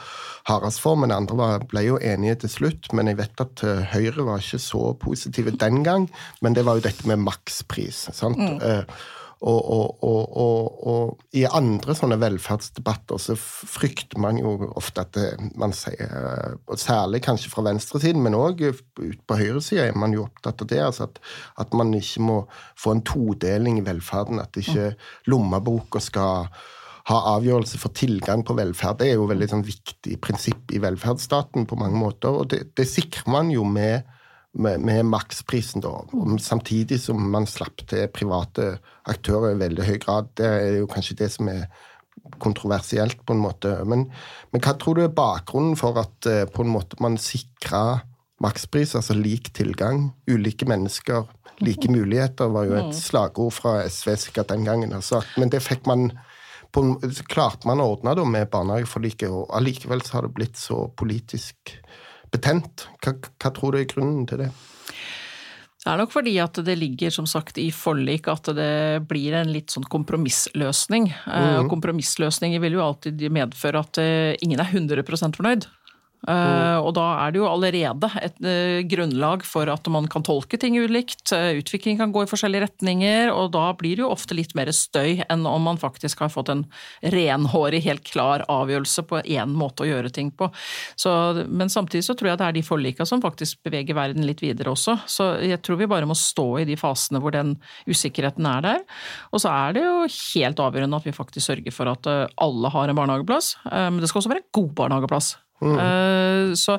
hardest 0.49 0.81
for, 0.81 0.97
men 0.97 1.13
andre 1.13 1.59
ble 1.69 1.83
jo 1.85 1.99
enige 2.01 2.39
til 2.45 2.53
slutt. 2.55 2.89
Men 2.95 3.11
jeg 3.11 3.19
vet 3.19 3.43
at 3.43 3.63
eh, 3.67 3.85
Høyre 3.93 4.25
var 4.25 4.41
ikke 4.41 4.61
så 4.63 4.93
positive 4.97 5.51
den 5.51 5.83
gang, 5.83 6.09
men 6.41 6.55
det 6.57 6.65
var 6.65 6.79
jo 6.79 6.87
dette 6.87 7.05
med 7.07 7.21
makspris. 7.21 8.07
sant? 8.15 8.39
Mm. 8.39 8.57
Eh, 9.39 9.47
og, 9.47 10.03
og, 10.03 10.37
og, 10.37 10.87
og, 10.87 11.21
i 11.31 11.45
andre 11.47 11.95
sånne 11.95 12.17
velferdsdebatter 12.19 13.21
så 13.21 13.35
frykter 13.39 14.19
man 14.19 14.39
jo 14.39 14.71
ofte 14.75 15.05
at 15.05 15.13
det, 15.15 15.51
man 15.59 15.73
sier, 15.75 16.57
særlig 16.75 17.21
kanskje 17.23 17.51
fra 17.51 17.63
venstresiden, 17.69 18.23
men 18.23 18.37
òg 18.37 18.65
ut 18.69 19.21
på 19.27 19.39
høyresida 19.39 19.87
er 19.87 19.95
man 19.99 20.13
jo 20.15 20.25
opptatt 20.27 20.65
av 20.65 20.71
det. 20.71 20.81
altså 20.83 21.07
at, 21.07 21.21
at, 21.57 21.73
man 21.73 21.93
ikke 21.93 22.25
må 22.25 22.41
få 22.77 22.97
en 22.97 23.05
todeling 23.07 23.79
i 23.79 23.85
velferden. 23.85 24.41
At 24.43 24.57
ikke 24.59 24.93
lommeboka 25.31 26.01
skal 26.03 26.49
ha 27.09 27.19
avgjørelse 27.37 27.79
for 27.81 27.95
tilgang 27.95 28.43
på 28.45 28.53
velferd. 28.57 28.99
Det 28.99 29.09
er 29.09 29.17
jo 29.17 29.25
et 29.25 29.33
veldig 29.33 29.49
sånn, 29.49 29.65
viktig 29.65 30.19
prinsipp 30.21 30.75
i 30.75 30.81
velferdsstaten 30.83 31.65
på 31.69 31.79
mange 31.79 31.97
måter, 31.97 32.35
og 32.43 32.51
det, 32.51 32.75
det 32.77 32.85
sikrer 32.89 33.31
man 33.31 33.49
jo 33.53 33.63
med 33.65 34.03
med, 34.59 34.81
med 34.83 35.05
maksprisen, 35.07 35.83
da. 35.83 35.93
Samtidig 36.43 36.99
som 37.01 37.21
man 37.31 37.47
slapp 37.49 37.85
til 37.89 38.09
private 38.13 38.75
aktører 39.09 39.55
i 39.55 39.61
veldig 39.61 39.87
høy 39.87 39.97
grad. 40.03 40.33
Det 40.37 40.49
er 40.49 40.77
jo 40.81 40.89
kanskje 40.91 41.17
det 41.21 41.31
som 41.33 41.49
er 41.51 41.65
kontroversielt, 42.43 43.21
på 43.25 43.35
en 43.35 43.43
måte. 43.43 43.71
Men, 43.87 44.07
men 44.51 44.63
hva 44.63 44.75
tror 44.77 44.97
du 44.97 45.05
er 45.05 45.15
bakgrunnen 45.15 45.77
for 45.79 45.97
at 46.01 46.29
eh, 46.29 46.45
på 46.51 46.65
en 46.65 46.73
måte 46.73 46.99
man 47.03 47.17
sikrer 47.21 48.03
makspris, 48.43 48.95
altså 48.99 49.15
lik 49.17 49.51
tilgang? 49.55 50.09
Ulike 50.29 50.67
mennesker, 50.69 51.29
like 51.63 51.91
muligheter, 51.91 52.51
var 52.53 52.67
jo 52.67 52.77
et 52.79 52.91
mm. 52.91 52.97
slagord 52.99 53.55
fra 53.55 53.79
SV 53.87 54.15
sikkert 54.27 54.51
den 54.53 54.67
gangen. 54.67 54.93
Altså. 54.95 55.23
Men 55.39 55.51
det 55.53 55.63
fikk 55.65 55.87
man 55.89 56.11
på, 56.75 56.83
klarte 57.31 57.67
man 57.69 57.81
å 57.81 57.89
ordne 57.95 58.13
da 58.17 58.27
med 58.27 58.51
barnehageforliket, 58.53 59.31
og 59.31 59.49
allikevel 59.57 60.03
så 60.05 60.19
har 60.19 60.27
det 60.27 60.35
blitt 60.37 60.59
så 60.59 60.85
politisk 60.99 61.79
betent. 62.33 62.87
Hva, 63.03 63.15
hva 63.15 63.53
tror 63.55 63.75
du 63.75 63.81
er 63.81 63.89
grunnen 63.89 64.27
til 64.29 64.45
det? 64.45 64.51
Det 65.79 65.87
er 65.93 65.99
nok 66.01 66.11
fordi 66.11 66.33
at 66.43 66.57
det 66.67 66.75
ligger 66.75 67.13
som 67.13 67.27
sagt 67.29 67.57
i 67.61 67.69
forlik 67.71 68.27
at 68.27 68.49
det 68.57 69.05
blir 69.07 69.37
en 69.39 69.51
litt 69.53 69.71
sånn 69.71 69.87
kompromissløsning. 69.87 71.07
Mm. 71.23 71.45
Og 71.61 71.69
kompromissløsninger 71.71 72.59
vil 72.65 72.75
jo 72.75 72.83
alltid 72.83 73.23
medføre 73.31 73.79
at 73.85 74.01
eh, 74.03 74.33
ingen 74.43 74.59
er 74.59 74.73
100% 74.73 75.39
fornøyd. 75.39 75.69
Uh, 76.27 76.83
og 76.83 76.91
da 76.97 77.05
er 77.23 77.31
det 77.31 77.39
jo 77.39 77.47
allerede 77.47 78.09
et 78.19 78.35
uh, 78.43 78.81
grunnlag 78.91 79.45
for 79.47 79.69
at 79.71 79.85
man 79.91 80.09
kan 80.11 80.25
tolke 80.27 80.59
ting 80.59 80.75
ulikt. 80.75 81.31
Uh, 81.31 81.61
utvikling 81.61 81.99
kan 82.01 82.11
gå 82.11 82.25
i 82.25 82.29
forskjellige 82.29 82.65
retninger, 82.65 83.31
og 83.31 83.53
da 83.55 83.69
blir 83.79 83.95
det 83.95 84.03
jo 84.03 84.11
ofte 84.11 84.35
litt 84.35 84.51
mer 84.57 84.71
støy 84.75 85.23
enn 85.29 85.47
om 85.47 85.63
man 85.69 85.79
faktisk 85.79 86.19
har 86.25 86.33
fått 86.33 86.51
en 86.51 86.65
renhårig, 87.15 87.81
helt 87.87 88.03
klar 88.07 88.43
avgjørelse 88.51 89.05
på 89.07 89.23
én 89.23 89.55
måte 89.55 89.85
å 89.85 89.89
gjøre 89.89 90.11
ting 90.11 90.33
på. 90.35 90.51
Så, 90.99 91.13
men 91.47 91.71
samtidig 91.71 92.03
så 92.09 92.17
tror 92.19 92.33
jeg 92.33 92.43
det 92.43 92.49
er 92.49 92.59
de 92.59 92.67
forlika 92.67 93.07
som 93.07 93.23
faktisk 93.23 93.63
beveger 93.63 93.95
verden 93.95 94.27
litt 94.27 94.43
videre 94.43 94.75
også. 94.75 94.99
Så 95.07 95.31
jeg 95.45 95.63
tror 95.63 95.79
vi 95.79 95.89
bare 95.89 96.09
må 96.09 96.17
stå 96.19 96.49
i 96.59 96.67
de 96.67 96.75
fasene 96.79 97.23
hvor 97.23 97.35
den 97.35 97.55
usikkerheten 97.87 98.47
er 98.49 98.65
der. 98.65 98.87
Og 99.31 99.39
så 99.45 99.55
er 99.55 99.77
det 99.77 99.87
jo 99.87 99.99
helt 100.03 100.63
avgjørende 100.67 100.99
at 100.99 101.07
vi 101.07 101.15
faktisk 101.15 101.47
sørger 101.47 101.75
for 101.75 101.95
at 101.95 102.15
alle 102.35 102.75
har 102.75 102.91
en 102.91 102.99
barnehageplass, 102.99 103.55
men 103.69 104.01
det 104.01 104.11
skal 104.11 104.23
også 104.23 104.33
være 104.33 104.43
en 104.43 104.51
god 104.59 104.73
barnehageplass. 104.83 105.37
Mm. 105.59 106.55
Så 106.55 106.77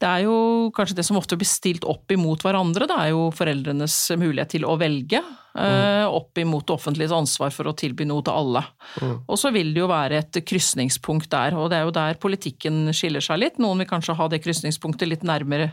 det 0.00 0.08
er 0.08 0.24
jo 0.26 0.36
kanskje 0.74 0.98
det 0.98 1.06
som 1.06 1.18
ofte 1.18 1.38
blir 1.38 1.48
stilt 1.48 1.86
opp 1.86 2.10
imot 2.12 2.42
hverandre, 2.44 2.88
det 2.90 2.96
er 2.98 3.12
jo 3.14 3.28
foreldrenes 3.34 3.98
mulighet 4.18 4.56
til 4.56 4.66
å 4.66 4.76
velge. 4.80 5.22
Mm. 5.56 6.10
Opp 6.12 6.36
imot 6.38 6.66
det 6.68 6.74
offentliges 6.74 7.14
ansvar 7.16 7.52
for 7.54 7.70
å 7.70 7.74
tilby 7.76 8.04
noe 8.04 8.24
til 8.26 8.34
alle. 8.36 8.60
Mm. 9.00 9.14
Og 9.24 9.38
så 9.40 9.52
vil 9.54 9.70
det 9.72 9.80
jo 9.80 9.88
være 9.88 10.18
et 10.20 10.40
krysningspunkt 10.44 11.30
der, 11.32 11.56
og 11.56 11.70
det 11.72 11.78
er 11.78 11.86
jo 11.86 11.94
der 11.96 12.18
politikken 12.20 12.92
skiller 12.96 13.24
seg 13.24 13.40
litt. 13.40 13.60
Noen 13.62 13.80
vil 13.80 13.88
kanskje 13.88 14.18
ha 14.18 14.28
det 14.32 14.42
krysningspunktet 14.44 15.08
litt 15.08 15.24
nærmere 15.26 15.70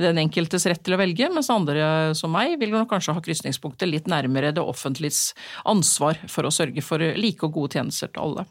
den 0.00 0.18
enkeltes 0.20 0.66
rett 0.68 0.82
til 0.84 0.96
å 0.96 1.00
velge, 1.00 1.30
mens 1.32 1.48
andre 1.54 2.12
som 2.18 2.34
meg 2.34 2.58
vil 2.60 2.74
nok 2.74 2.90
kanskje 2.90 3.14
ha 3.16 3.24
krysningspunktet 3.24 3.88
litt 3.88 4.10
nærmere 4.10 4.52
det 4.52 4.64
offentliges 4.64 5.30
ansvar 5.64 6.20
for 6.28 6.44
å 6.44 6.52
sørge 6.52 6.84
for 6.84 7.00
like 7.16 7.46
og 7.46 7.56
gode 7.56 7.78
tjenester 7.78 8.12
til 8.12 8.26
alle. 8.26 8.46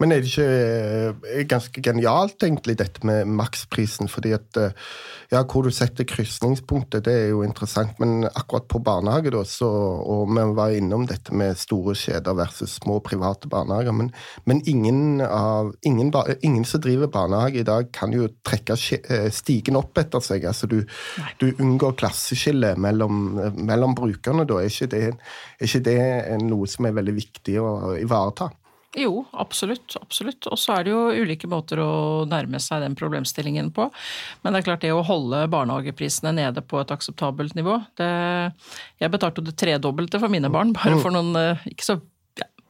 Men 0.00 0.12
er 0.12 0.20
det 0.20 0.28
ikke 0.28 0.46
eh, 1.32 1.44
ganske 1.48 1.82
genialt, 1.82 2.42
egentlig, 2.44 2.76
dette 2.80 3.06
med 3.06 3.28
maksprisen? 3.38 4.10
Fordi 4.12 4.34
at 4.36 4.58
eh, 4.60 4.74
ja, 5.32 5.40
hvor 5.42 5.64
du 5.66 5.72
setter 5.74 6.06
krysningspunktet, 6.06 7.06
det 7.06 7.14
er 7.14 7.30
jo 7.32 7.42
interessant. 7.46 7.96
Men 8.02 8.26
akkurat 8.28 8.68
på 8.68 8.82
barnehage, 8.84 9.32
da, 9.32 9.42
så 9.48 9.66
Og 10.06 10.28
vi 10.30 10.44
var 10.56 10.74
innom 10.76 11.06
dette 11.08 11.34
med 11.34 11.56
store 11.58 11.94
kjeder 11.96 12.36
versus 12.36 12.76
små 12.80 12.98
private 13.00 13.48
barnehager. 13.48 13.92
Men, 13.96 14.12
men 14.44 14.62
ingen, 14.66 15.20
av, 15.20 15.72
ingen, 15.82 16.12
ingen, 16.42 16.64
som 16.64 16.80
driver 16.84 17.10
barnehage 17.12 17.62
i 17.62 17.66
dag, 17.66 17.88
kan 17.92 18.12
jo 18.12 18.28
trekke 18.44 18.76
eh, 18.76 19.30
stigen 19.32 19.80
opp 19.80 19.98
etter 19.98 20.20
seg. 20.20 20.44
Altså 20.44 20.68
du, 20.70 20.82
du 21.40 21.48
unngår 21.56 21.96
klasseskille 21.96 22.74
mellom, 22.76 23.40
mellom 23.56 23.96
brukerne. 23.96 24.44
Da 24.46 24.60
er 24.60 24.70
ikke, 24.70 24.92
det, 24.92 25.02
er 25.56 25.70
ikke 25.70 25.84
det 25.88 25.98
noe 26.44 26.68
som 26.68 26.86
er 26.86 26.96
veldig 27.00 27.16
viktig 27.16 27.58
å 27.62 27.96
ivareta? 27.96 28.52
Jo, 28.96 29.26
absolutt. 29.32 29.96
absolutt. 30.00 30.46
Og 30.48 30.56
så 30.58 30.78
er 30.78 30.86
det 30.86 30.92
jo 30.94 31.00
ulike 31.12 31.48
måter 31.52 31.82
å 31.84 32.24
nærme 32.28 32.60
seg 32.62 32.80
den 32.80 32.96
problemstillingen 32.96 33.68
på. 33.76 33.90
Men 34.40 34.54
det 34.54 34.62
er 34.62 34.68
klart 34.70 34.84
det 34.86 34.94
å 34.96 35.04
holde 35.04 35.42
barnehageprisene 35.52 36.32
nede 36.38 36.64
på 36.64 36.80
et 36.80 36.92
akseptabelt 36.94 37.56
nivå 37.58 37.76
det, 38.00 38.10
Jeg 39.02 39.12
betalte 39.12 39.42
jo 39.42 39.50
det 39.50 39.56
tredobbelte 39.60 40.20
for 40.22 40.32
mine 40.32 40.48
barn, 40.52 40.72
bare 40.76 40.96
for 41.02 41.12
noen 41.12 41.36
eh, 41.36 41.66
ikke 41.68 41.90
så 41.90 41.98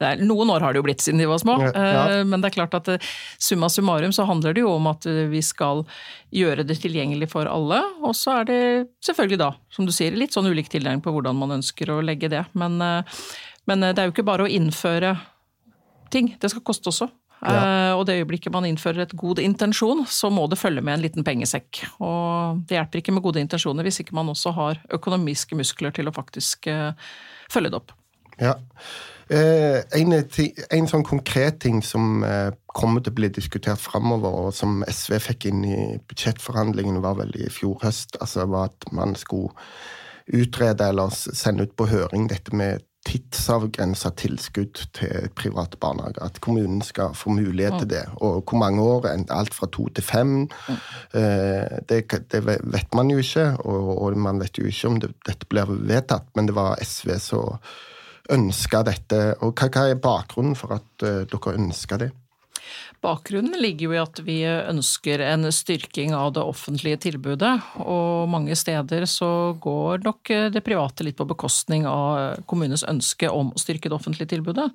er, 0.02 0.18
noen 0.20 0.50
år 0.52 0.60
har 0.60 0.74
det 0.74 0.80
jo 0.82 0.84
blitt 0.84 1.00
siden 1.00 1.22
de 1.22 1.28
var 1.30 1.38
små, 1.40 1.54
ja. 1.62 1.70
ja. 1.72 2.24
men 2.28 2.42
det 2.42 2.50
er 2.50 2.56
klart 2.58 2.74
at 2.76 2.90
eh, 2.92 3.06
summa 3.40 3.70
summarum 3.72 4.12
så 4.12 4.26
handler 4.28 4.52
det 4.52 4.60
jo 4.60 4.74
om 4.74 4.90
at 4.90 5.06
vi 5.30 5.40
skal 5.40 5.86
gjøre 6.34 6.66
det 6.68 6.76
tilgjengelig 6.82 7.30
for 7.32 7.48
alle. 7.48 7.78
Og 8.02 8.12
så 8.18 8.40
er 8.40 8.50
det 8.50 8.60
selvfølgelig 9.06 9.40
da, 9.46 9.52
som 9.72 9.86
du 9.86 9.94
sier, 9.94 10.18
litt 10.18 10.36
sånn 10.36 10.50
ulik 10.50 10.68
tilnærming 10.74 11.04
på 11.06 11.14
hvordan 11.14 11.38
man 11.38 11.56
ønsker 11.60 11.94
å 11.94 12.02
legge 12.04 12.28
det. 12.34 12.42
Men, 12.58 12.76
men 13.70 13.86
det 13.86 13.94
er 13.94 14.10
jo 14.10 14.16
ikke 14.16 14.26
bare 14.26 14.44
å 14.44 14.52
innføre 14.52 15.14
ting. 16.12 16.34
Det 16.40 16.50
skal 16.52 16.64
koste 16.66 16.92
også. 16.92 17.08
Ja. 17.44 17.92
Uh, 17.92 17.98
og 17.98 18.06
det 18.08 18.16
øyeblikket 18.16 18.52
man 18.52 18.64
innfører 18.64 19.04
et 19.04 19.16
god 19.16 19.38
intensjon, 19.42 20.06
så 20.08 20.30
må 20.32 20.46
det 20.48 20.58
følge 20.58 20.80
med 20.80 20.96
en 20.96 21.04
liten 21.04 21.24
pengesekk. 21.24 21.82
Og 22.00 22.62
det 22.68 22.78
hjelper 22.78 23.02
ikke 23.02 23.12
med 23.12 23.24
gode 23.26 23.42
intensjoner 23.44 23.84
hvis 23.86 24.00
ikke 24.00 24.16
man 24.16 24.32
også 24.32 24.54
har 24.56 24.80
økonomiske 24.96 25.58
muskler 25.58 25.92
til 25.94 26.08
å 26.08 26.14
faktisk 26.16 26.70
uh, 26.72 26.96
følge 27.52 27.74
det 27.74 27.82
opp. 27.82 27.92
Ja. 28.40 28.56
Uh, 29.28 29.82
en, 29.98 30.16
en, 30.16 30.88
sånn 30.88 31.04
konkret 31.04 31.60
ting 31.60 31.82
som 31.84 32.24
kommer 32.76 33.02
til 33.02 33.12
å 33.12 33.18
bli 33.20 33.30
diskutert 33.36 33.82
framover, 33.82 34.32
og 34.46 34.56
som 34.56 34.80
SV 34.88 35.18
fikk 35.28 35.48
inn 35.50 35.64
i 35.66 35.78
budsjettforhandlingene, 36.08 37.04
var 37.04 37.20
vel 37.20 37.36
i 37.36 37.52
fjor 37.52 37.80
høst, 37.84 38.16
altså 38.22 38.48
var 38.48 38.70
at 38.72 38.90
man 38.96 39.16
skulle 39.18 39.52
utrede 40.26 40.88
eller 40.88 41.12
sende 41.14 41.66
ut 41.66 41.76
på 41.78 41.86
høring 41.86 42.26
dette 42.30 42.54
med 42.56 42.82
tidsavgrensa 43.06 44.10
tilskudd 44.18 44.82
til 44.96 45.28
private 45.38 45.78
barnehager. 45.80 46.24
At 46.26 46.40
kommunen 46.44 46.82
skal 46.84 47.14
få 47.14 47.32
mulighet 47.36 47.78
til 47.80 47.90
det. 47.90 48.04
Og 48.16 48.42
hvor 48.42 48.58
mange 48.58 48.82
år? 48.82 49.06
Alt 49.30 49.54
fra 49.54 49.68
to 49.72 49.88
til 49.94 50.04
fem. 50.04 50.36
Eh, 51.14 51.78
det, 51.88 52.02
det 52.32 52.42
vet 52.46 52.94
man 52.94 53.10
jo 53.10 53.22
ikke, 53.22 53.48
og, 53.64 54.16
man 54.18 54.40
vet 54.40 54.58
jo 54.58 54.66
ikke 54.66 54.88
om 54.88 55.00
det, 55.00 55.12
dette 55.26 55.48
blir 55.50 55.70
vedtatt, 55.70 56.28
men 56.36 56.48
det 56.48 56.56
var 56.56 56.80
SV 56.82 57.18
som 57.22 57.58
ønska 58.32 58.82
dette. 58.86 59.20
Og 59.40 59.54
hva, 59.54 59.70
hva, 59.70 59.88
er 59.90 60.02
bakgrunnen 60.02 60.56
for 60.58 60.74
at 60.76 61.06
uh, 61.06 61.22
dere 61.30 61.54
ønska 61.54 62.00
det? 62.02 62.10
Bakgrunnen 63.04 63.56
ligger 63.60 63.88
jo 63.88 63.96
i 63.96 64.02
at 64.02 64.20
vi 64.26 64.38
ønsker 64.46 65.22
en 65.24 65.48
styrking 65.52 66.14
av 66.16 66.32
det 66.36 66.44
offentlige 66.44 67.00
tilbudet. 67.08 67.54
Og 67.82 68.28
mange 68.32 68.56
steder 68.58 69.06
så 69.10 69.30
går 69.62 70.04
nok 70.06 70.32
det 70.54 70.64
private 70.66 71.06
litt 71.06 71.18
på 71.18 71.28
bekostning 71.28 71.86
av 71.90 72.42
kommunens 72.50 72.86
ønske 72.88 73.30
om 73.30 73.52
å 73.52 73.60
styrke 73.60 73.90
det 73.90 73.98
offentlige 73.98 74.34
tilbudet. 74.36 74.70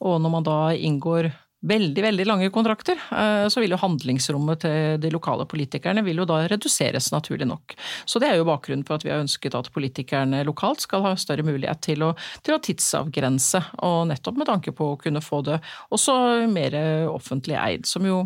Og 0.00 0.20
når 0.22 0.36
man 0.38 0.46
da 0.46 0.60
inngår 0.76 1.32
veldig 1.66 2.02
veldig 2.04 2.26
lange 2.28 2.50
kontrakter, 2.52 2.98
eh, 3.10 3.46
så 3.48 3.62
vil 3.62 3.72
jo 3.72 3.80
handlingsrommet 3.80 4.60
til 4.66 5.00
de 5.02 5.10
lokale 5.14 5.46
politikerne 5.48 6.04
vil 6.06 6.20
jo 6.20 6.28
da 6.28 6.42
reduseres, 6.50 7.08
naturlig 7.14 7.48
nok. 7.48 7.74
Så 8.04 8.20
det 8.22 8.30
er 8.30 8.36
jo 8.40 8.46
bakgrunnen 8.48 8.84
for 8.86 8.98
at 8.98 9.06
vi 9.06 9.14
har 9.14 9.24
ønsket 9.24 9.56
at 9.56 9.72
politikerne 9.74 10.44
lokalt 10.46 10.84
skal 10.84 11.02
ha 11.06 11.16
større 11.18 11.46
mulighet 11.46 11.82
til 11.88 12.04
å, 12.06 12.12
til 12.46 12.56
å 12.56 12.60
tidsavgrense, 12.62 13.62
og 13.88 14.06
nettopp 14.12 14.38
med 14.38 14.50
tanke 14.52 14.76
på 14.76 14.92
å 14.92 15.00
kunne 15.00 15.24
få 15.24 15.42
det 15.46 15.58
også 15.94 16.16
mer 16.52 16.76
offentlig 17.08 17.56
eid, 17.58 17.88
som 17.88 18.06
jo 18.06 18.24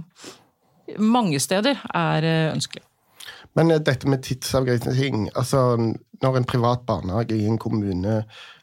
mange 0.99 1.41
steder 1.41 1.81
er 1.95 2.27
eh, 2.27 2.53
ønskelig. 2.53 2.85
Men 3.59 3.71
eh, 3.71 3.83
dette 3.83 4.09
med 4.09 4.23
tidsavgrensning, 4.27 5.29
altså 5.35 5.77
når 6.21 6.37
en 6.37 6.49
privat 6.49 6.85
barnehage 6.87 7.37
i 7.37 7.47
en 7.49 7.59
kommune 7.59 8.23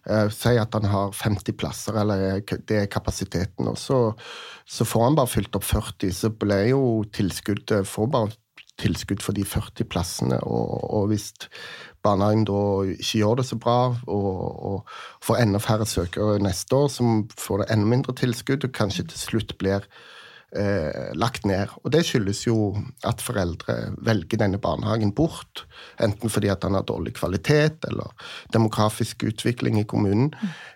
eh, 0.10 0.28
sier 0.34 0.64
at 0.64 0.76
han 0.78 0.88
har 0.90 1.14
50 1.16 1.58
plasser, 1.60 2.00
eller 2.02 2.42
det 2.70 2.82
er 2.82 2.92
kapasiteten, 2.92 3.70
og 3.70 3.78
så, 3.80 4.02
så 4.66 4.88
får 4.88 5.08
han 5.08 5.20
bare 5.20 5.32
fylt 5.32 5.56
opp 5.60 5.68
40, 5.68 6.12
så 6.16 6.34
ble 6.34 6.62
jo 6.72 6.84
tilskuddet 7.16 7.88
får 7.88 8.12
bare 8.16 8.36
tilskudd 8.78 9.24
for 9.26 9.34
de 9.34 9.46
40 9.48 9.88
plassene. 9.90 10.40
Og, 10.46 10.84
og 10.94 11.08
hvis 11.12 11.32
barnehagen 12.06 12.46
da 12.48 12.60
ikke 12.94 13.22
gjør 13.22 13.40
det 13.40 13.48
så 13.50 13.58
bra 13.60 13.78
og, 14.06 14.28
og 14.70 14.98
får 15.26 15.42
enda 15.42 15.62
færre 15.62 15.88
søkere 15.90 16.38
neste 16.44 16.78
år, 16.78 16.92
så 16.94 17.08
får 17.40 17.64
det 17.64 17.72
enda 17.74 17.92
mindre 17.96 18.16
tilskudd, 18.18 18.68
og 18.68 18.76
kanskje 18.78 19.08
til 19.12 19.24
slutt 19.24 19.58
blir 19.62 19.88
eh, 20.56 21.12
lagt 21.18 21.46
ned. 21.46 21.72
Og 21.84 21.92
det 21.94 22.04
skyldes 22.08 22.46
jo 22.48 22.58
at 23.08 23.24
foreldre 23.24 23.94
velger 24.06 24.40
denne 24.42 24.60
barnehagen 24.62 25.14
bort. 25.16 25.66
Enten 26.04 26.32
fordi 26.32 26.52
at 26.54 26.64
den 26.64 26.78
har 26.78 26.86
dårlig 26.88 27.16
kvalitet 27.18 27.88
eller 27.90 28.14
demografisk 28.54 29.28
utvikling 29.28 29.80
i 29.82 29.88
kommunen. 29.88 30.32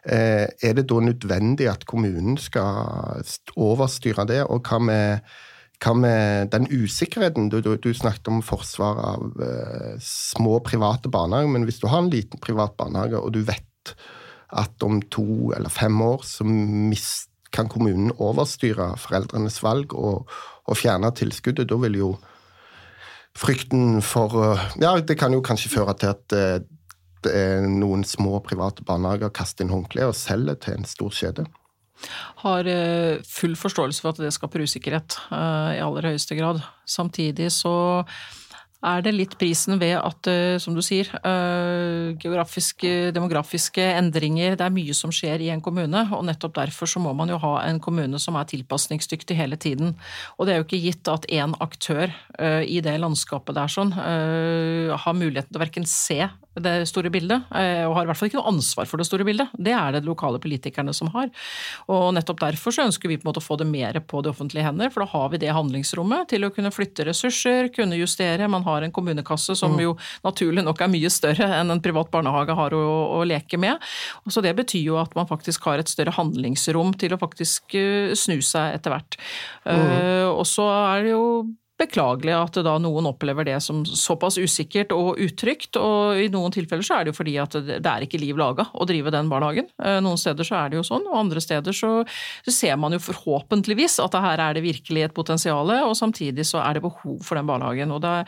Eh, 0.06 0.48
er 0.50 0.76
det 0.78 0.88
da 0.92 1.00
nødvendig 1.00 1.70
at 1.72 1.86
kommunen 1.86 2.38
skal 2.42 3.24
overstyre 3.56 4.28
det? 4.30 4.44
Og 4.50 4.68
hva 4.68 4.82
med, 4.84 5.34
hva 5.82 5.96
med 5.98 6.52
den 6.54 6.70
usikkerheten? 6.72 7.50
Du, 7.50 7.62
du, 7.62 7.76
du 7.78 7.94
snakket 7.94 8.32
om 8.32 8.44
forsvar 8.46 9.04
av 9.16 9.44
eh, 9.44 9.98
små 10.04 10.60
private 10.66 11.12
barnehager, 11.12 11.52
men 11.52 11.68
hvis 11.68 11.82
du 11.82 11.88
har 11.88 12.04
en 12.04 12.14
liten 12.14 12.42
privat 12.44 12.78
barnehage, 12.78 13.20
og 13.20 13.34
du 13.36 13.44
vet 13.46 13.96
at 14.52 14.84
om 14.84 15.00
to 15.08 15.54
eller 15.56 15.72
fem 15.72 15.96
år 16.04 16.26
så 16.28 16.44
mister 16.44 17.31
kan 17.52 17.70
kommunen 17.72 18.14
overstyre 18.18 18.94
foreldrenes 19.02 19.60
valg 19.64 19.96
og, 19.98 20.30
og 20.68 20.80
fjerne 20.80 21.12
tilskuddet. 21.16 21.70
Da 21.70 21.80
vil 21.84 21.98
jo 22.00 22.12
frykten 23.38 24.02
for 24.04 24.58
Ja, 24.82 24.96
det 25.00 25.18
kan 25.20 25.34
jo 25.36 25.44
kanskje 25.44 25.74
føre 25.76 25.96
til 26.00 26.14
at 26.14 26.38
eh, 27.30 27.64
noen 27.68 28.04
små 28.08 28.40
private 28.44 28.86
barnehager 28.88 29.34
kaster 29.36 29.66
inn 29.66 29.74
håndkleet 29.74 30.12
og 30.12 30.18
selger 30.18 30.60
til 30.64 30.80
en 30.80 30.88
stor 30.90 31.16
kjede. 31.16 31.48
Har 32.42 32.68
eh, 32.70 33.22
full 33.28 33.56
forståelse 33.60 34.04
for 34.04 34.14
at 34.14 34.22
det 34.24 34.34
skaper 34.34 34.64
usikkerhet 34.66 35.18
eh, 35.30 35.78
i 35.78 35.84
aller 35.84 36.12
høyeste 36.12 36.38
grad. 36.40 36.64
Samtidig 36.90 37.52
så 37.54 37.74
er 38.82 39.04
det 39.06 39.14
litt 39.14 39.34
prisen 39.40 39.78
ved 39.82 39.94
at, 40.00 40.28
eh, 40.28 40.58
som 40.62 40.74
du 40.74 40.82
sier, 40.82 41.06
eh, 41.22 42.18
geografiske, 42.18 43.12
demografiske 43.14 43.82
endringer. 43.82 44.58
Det 44.58 44.66
er 44.66 44.74
mye 44.74 44.94
som 44.94 45.12
skjer 45.12 45.42
i 45.42 45.50
en 45.54 45.62
kommune, 45.62 46.10
og 46.12 46.26
nettopp 46.26 46.54
derfor 46.54 46.90
så 46.90 47.00
må 47.00 47.14
man 47.16 47.30
jo 47.30 47.38
ha 47.38 47.62
en 47.68 47.80
kommune 47.80 48.20
som 48.20 48.36
er 48.36 48.46
tilpasningsdyktig 48.46 49.36
hele 49.38 49.56
tiden. 49.56 49.96
Og 50.40 50.48
det 50.48 50.54
er 50.54 50.58
jo 50.58 50.66
ikke 50.66 50.84
gitt 50.84 51.08
at 51.08 51.28
én 51.30 51.54
aktør 51.62 52.12
eh, 52.40 52.64
i 52.66 52.82
det 52.82 53.00
landskapet 53.00 53.56
der 53.56 53.68
sånn 53.68 53.92
har 53.92 55.14
muligheten 55.14 55.52
til 55.52 55.60
å 55.60 55.66
verken 55.66 55.86
se 55.86 56.30
det 56.60 56.74
store 56.90 57.12
bildet, 57.14 57.48
og 57.52 57.94
har 57.96 58.04
i 58.04 58.10
hvert 58.10 58.20
fall 58.20 58.28
ikke 58.28 58.40
noe 58.42 58.52
ansvar 58.52 58.90
for 58.90 59.00
det 59.00 59.06
store 59.08 59.24
bildet. 59.28 59.54
Det 59.56 59.72
er 59.72 59.94
det 59.96 60.02
de 60.04 60.10
lokale 60.10 60.42
politikerne 60.42 60.92
som 60.96 61.08
har. 61.14 61.30
Og 61.88 62.10
nettopp 62.18 62.42
derfor 62.42 62.76
så 62.76 62.84
ønsker 62.90 63.08
vi 63.08 63.16
på 63.20 63.24
en 63.24 63.32
måte 63.32 63.40
å 63.40 63.46
få 63.46 63.56
det 63.62 63.70
mer 63.70 64.02
på 64.04 64.20
de 64.26 64.34
offentlige 64.34 64.66
hender, 64.66 64.92
for 64.92 65.06
da 65.06 65.12
har 65.14 65.32
vi 65.32 65.40
det 65.46 65.54
handlingsrommet 65.56 66.28
til 66.34 66.44
å 66.44 66.52
kunne 66.52 66.74
flytte 66.76 67.08
ressurser, 67.08 67.72
kunne 67.72 68.00
justere. 68.00 68.50
man 68.52 68.66
har 68.68 68.82
har 68.82 68.88
en 68.88 68.96
kommunekasse 68.96 69.56
som 69.56 69.76
mm. 69.76 69.84
jo 69.86 69.94
naturlig 70.26 70.64
nok 70.66 70.82
er 70.82 70.92
mye 70.92 71.12
større 71.14 71.48
enn 71.60 71.74
en 71.74 71.84
privat 71.84 72.12
barnehage 72.14 72.56
har 72.58 72.76
å, 72.78 72.84
å 73.20 73.24
leke 73.28 73.60
med. 73.62 73.82
Og 74.26 74.36
Så 74.36 74.44
det 74.46 74.56
betyr 74.58 74.92
jo 74.92 75.00
at 75.02 75.16
man 75.18 75.30
faktisk 75.30 75.68
har 75.70 75.82
et 75.82 75.92
større 75.92 76.16
handlingsrom 76.16 76.96
til 77.02 77.16
å 77.16 77.22
faktisk 77.22 77.78
eh, 77.80 78.14
snu 78.18 78.40
seg 78.46 78.78
etter 78.78 78.96
hvert. 78.96 79.20
Mm. 79.66 79.88
Uh, 79.92 80.30
og 80.32 80.46
så 80.50 80.68
er 80.72 81.06
det 81.06 81.16
jo 81.16 81.26
beklagelig 81.82 82.34
at 82.38 82.60
da 82.66 82.76
noen 82.82 83.10
opplever 83.10 83.48
det 83.48 83.58
som 83.64 83.82
såpass 83.86 84.38
usikkert 84.42 84.94
og 84.96 85.20
utrygt. 85.22 85.78
Og 85.80 86.22
i 86.22 86.30
noen 86.32 86.54
tilfeller 86.54 86.86
så 86.86 87.00
er 87.00 87.06
det 87.06 87.14
jo 87.14 87.20
fordi 87.20 87.36
at 87.42 87.58
det 87.72 87.80
er 87.80 88.06
ikke 88.06 88.22
liv 88.22 88.40
laga 88.40 88.68
å 88.74 88.88
drive 88.90 89.14
den 89.14 89.32
barnehagen. 89.32 89.70
Eh, 89.82 90.00
noen 90.04 90.20
steder 90.20 90.48
så 90.48 90.60
er 90.62 90.72
det 90.72 90.80
jo 90.80 90.86
sånn, 90.88 91.08
og 91.10 91.20
andre 91.24 91.44
steder 91.44 91.76
så, 91.76 91.94
ser 92.52 92.78
man 92.80 92.94
jo 92.94 93.00
forhåpentligvis 93.02 93.98
at 94.04 94.16
her 94.22 94.42
er 94.44 94.58
det 94.58 94.66
virkelig 94.66 95.06
et 95.06 95.16
potensial, 95.16 95.70
og 95.88 95.96
samtidig 95.98 96.44
så 96.48 96.60
er 96.62 96.78
det 96.78 96.84
behov 96.84 97.22
for 97.26 97.40
den 97.40 97.48
barnehagen. 97.48 97.94
Og 97.96 98.02
da, 98.04 98.22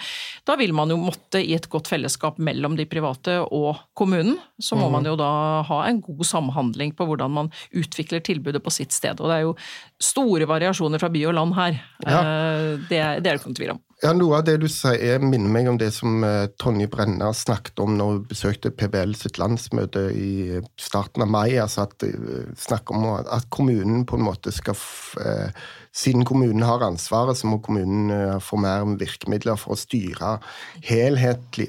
da 0.47 0.57
vil 0.59 0.73
man 0.75 0.91
jo 0.93 0.99
måtte, 1.01 1.41
i 1.43 1.55
et 1.57 1.67
godt 1.71 1.89
fellesskap 1.91 2.39
mellom 2.43 2.77
de 2.79 2.87
private 2.89 3.39
og 3.43 3.83
kommunen, 3.97 4.37
så 4.61 4.77
må 4.79 4.87
mm. 4.87 4.95
man 4.97 5.09
jo 5.09 5.15
da 5.19 5.31
ha 5.67 5.79
en 5.89 5.99
god 6.03 6.23
samhandling 6.29 6.93
på 6.97 7.07
hvordan 7.09 7.33
man 7.35 7.51
utvikler 7.75 8.23
tilbudet 8.23 8.63
på 8.63 8.73
sitt 8.73 8.95
sted. 8.95 9.19
Og 9.19 9.29
det 9.29 9.39
er 9.39 9.45
jo 9.47 9.55
store 10.03 10.47
variasjoner 10.49 11.01
fra 11.01 11.11
by 11.13 11.25
og 11.29 11.37
land 11.37 11.57
her. 11.57 11.79
Ja. 12.05 12.21
Eh, 12.23 12.69
det, 12.89 13.03
det 13.25 13.29
er 13.29 13.37
det 13.37 13.42
ikke 13.43 13.51
noen 13.51 13.59
tvil 13.59 13.73
om. 13.75 13.81
Ja, 14.03 14.11
Noe 14.11 14.39
av 14.41 14.47
det 14.47 14.57
du 14.59 14.65
sier 14.71 15.21
minner 15.23 15.51
meg 15.51 15.69
om 15.71 15.77
det 15.79 15.91
som 15.95 16.23
uh, 16.25 16.49
Tonje 16.59 16.89
Brenna 16.91 17.29
snakket 17.35 17.79
om 17.83 17.93
når 17.95 18.09
hun 18.09 18.25
besøkte 18.27 18.73
PBL 18.75 19.13
sitt 19.15 19.39
landsmøte 19.39 20.09
i 20.11 20.59
starten 20.79 21.23
av 21.23 21.31
mai. 21.31 21.55
altså 21.61 21.85
at 21.85 22.03
uh, 22.03 22.49
Snakk 22.59 22.91
om 22.91 23.07
at 23.21 23.47
kommunen 23.53 24.03
på 24.09 24.19
en 24.19 24.27
måte 24.27 24.51
skal 24.55 24.75
uh, 24.75 25.49
Siden 25.93 26.25
kommunen 26.25 26.63
har 26.65 26.81
ansvaret, 26.81 27.37
så 27.37 27.45
må 27.45 27.59
kommunen 27.61 28.39
få 28.41 28.57
mer 28.57 28.81
virkemidler 28.97 29.59
for 29.61 29.75
å 29.75 29.77
styre 29.77 30.39
helhetlig. 30.87 31.67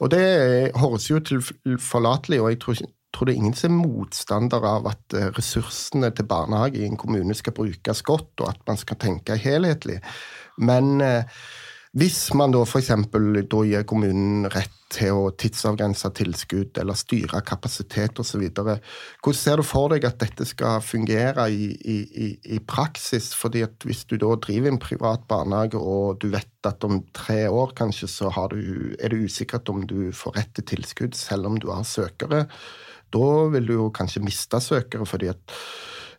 Og 0.00 0.14
det 0.14 0.22
høres 0.80 1.10
jo 1.10 1.20
tilforlatelig 1.20 2.38
og 2.40 2.48
jeg 2.54 2.60
tror, 2.62 2.80
tror 3.16 3.28
det 3.28 3.34
er 3.34 3.42
ingen 3.42 3.56
som 3.56 3.72
er 3.72 3.88
motstander 3.88 4.68
av 4.68 4.90
at 4.92 5.20
ressursene 5.38 6.12
til 6.14 6.28
barnehage 6.28 6.82
i 6.82 6.88
en 6.88 7.00
kommune 7.00 7.34
skal 7.34 7.56
brukes 7.56 8.04
godt, 8.06 8.34
og 8.44 8.50
at 8.52 8.60
man 8.68 8.78
skal 8.80 9.00
tenke 9.00 9.38
helhetlig. 9.40 10.02
Men 10.60 11.00
hvis 11.96 12.34
man 12.36 12.52
da 12.52 12.60
f.eks. 12.66 12.90
gir 12.92 13.84
kommunen 13.88 14.44
rett 14.52 14.74
til 14.92 15.16
å 15.16 15.30
tidsavgrense 15.32 16.10
tilskudd 16.18 16.76
eller 16.82 16.98
styre 16.98 17.40
kapasitet 17.46 18.20
osv., 18.20 18.42
hvordan 18.52 19.38
ser 19.38 19.56
du 19.56 19.64
for 19.64 19.88
deg 19.94 20.04
at 20.04 20.18
dette 20.20 20.44
skal 20.44 20.84
fungere 20.84 21.48
i, 21.48 21.70
i, 21.72 22.28
i, 22.36 22.58
praksis? 22.60 23.30
Fordi 23.32 23.64
at 23.64 23.86
Hvis 23.88 24.04
du 24.10 24.18
da 24.20 24.34
driver 24.36 24.74
en 24.74 24.82
privat 24.82 25.24
barnehage 25.30 25.80
og 25.80 26.20
du 26.20 26.28
vet 26.34 26.68
at 26.68 26.84
om 26.84 27.00
tre 27.16 27.46
år 27.48 27.72
kanskje 27.78 28.10
så 28.12 28.28
du, 28.52 28.92
er 29.00 29.08
det 29.08 29.24
usikkert 29.24 29.72
om 29.72 29.86
du 29.88 30.12
får 30.12 30.36
rett 30.36 30.52
til 30.58 30.68
tilskudd 30.76 31.16
selv 31.16 31.48
om 31.48 31.56
du 31.56 31.70
har 31.72 31.88
søkere, 31.88 32.44
da 33.16 33.28
vil 33.56 33.68
du 33.68 33.76
jo 33.78 33.90
kanskje 33.94 34.24
miste 34.24 34.60
søkere 34.62 35.08
fordi 35.08 35.32
at 35.32 35.58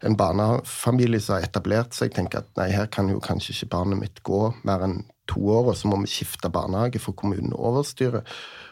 en 0.06 0.18
barnefamilie 0.18 1.22
som 1.22 1.38
har 1.38 1.48
etablert 1.48 1.96
seg, 1.98 2.14
tenker 2.14 2.44
at 2.44 2.50
nei, 2.60 2.70
her 2.76 2.90
kan 2.94 3.10
jo 3.10 3.22
kanskje 3.24 3.56
ikke 3.56 3.72
barnet 3.74 4.02
mitt 4.02 4.22
gå 4.26 4.42
mer 4.68 4.86
enn 4.86 5.00
to 5.28 5.42
år, 5.52 5.72
og 5.72 5.78
så 5.78 5.90
må 5.90 6.00
vi 6.04 6.12
skifte 6.12 6.52
barnehage 6.54 7.02
for 7.04 7.18
kommunen 7.18 7.56
overstyrer. 7.58 8.26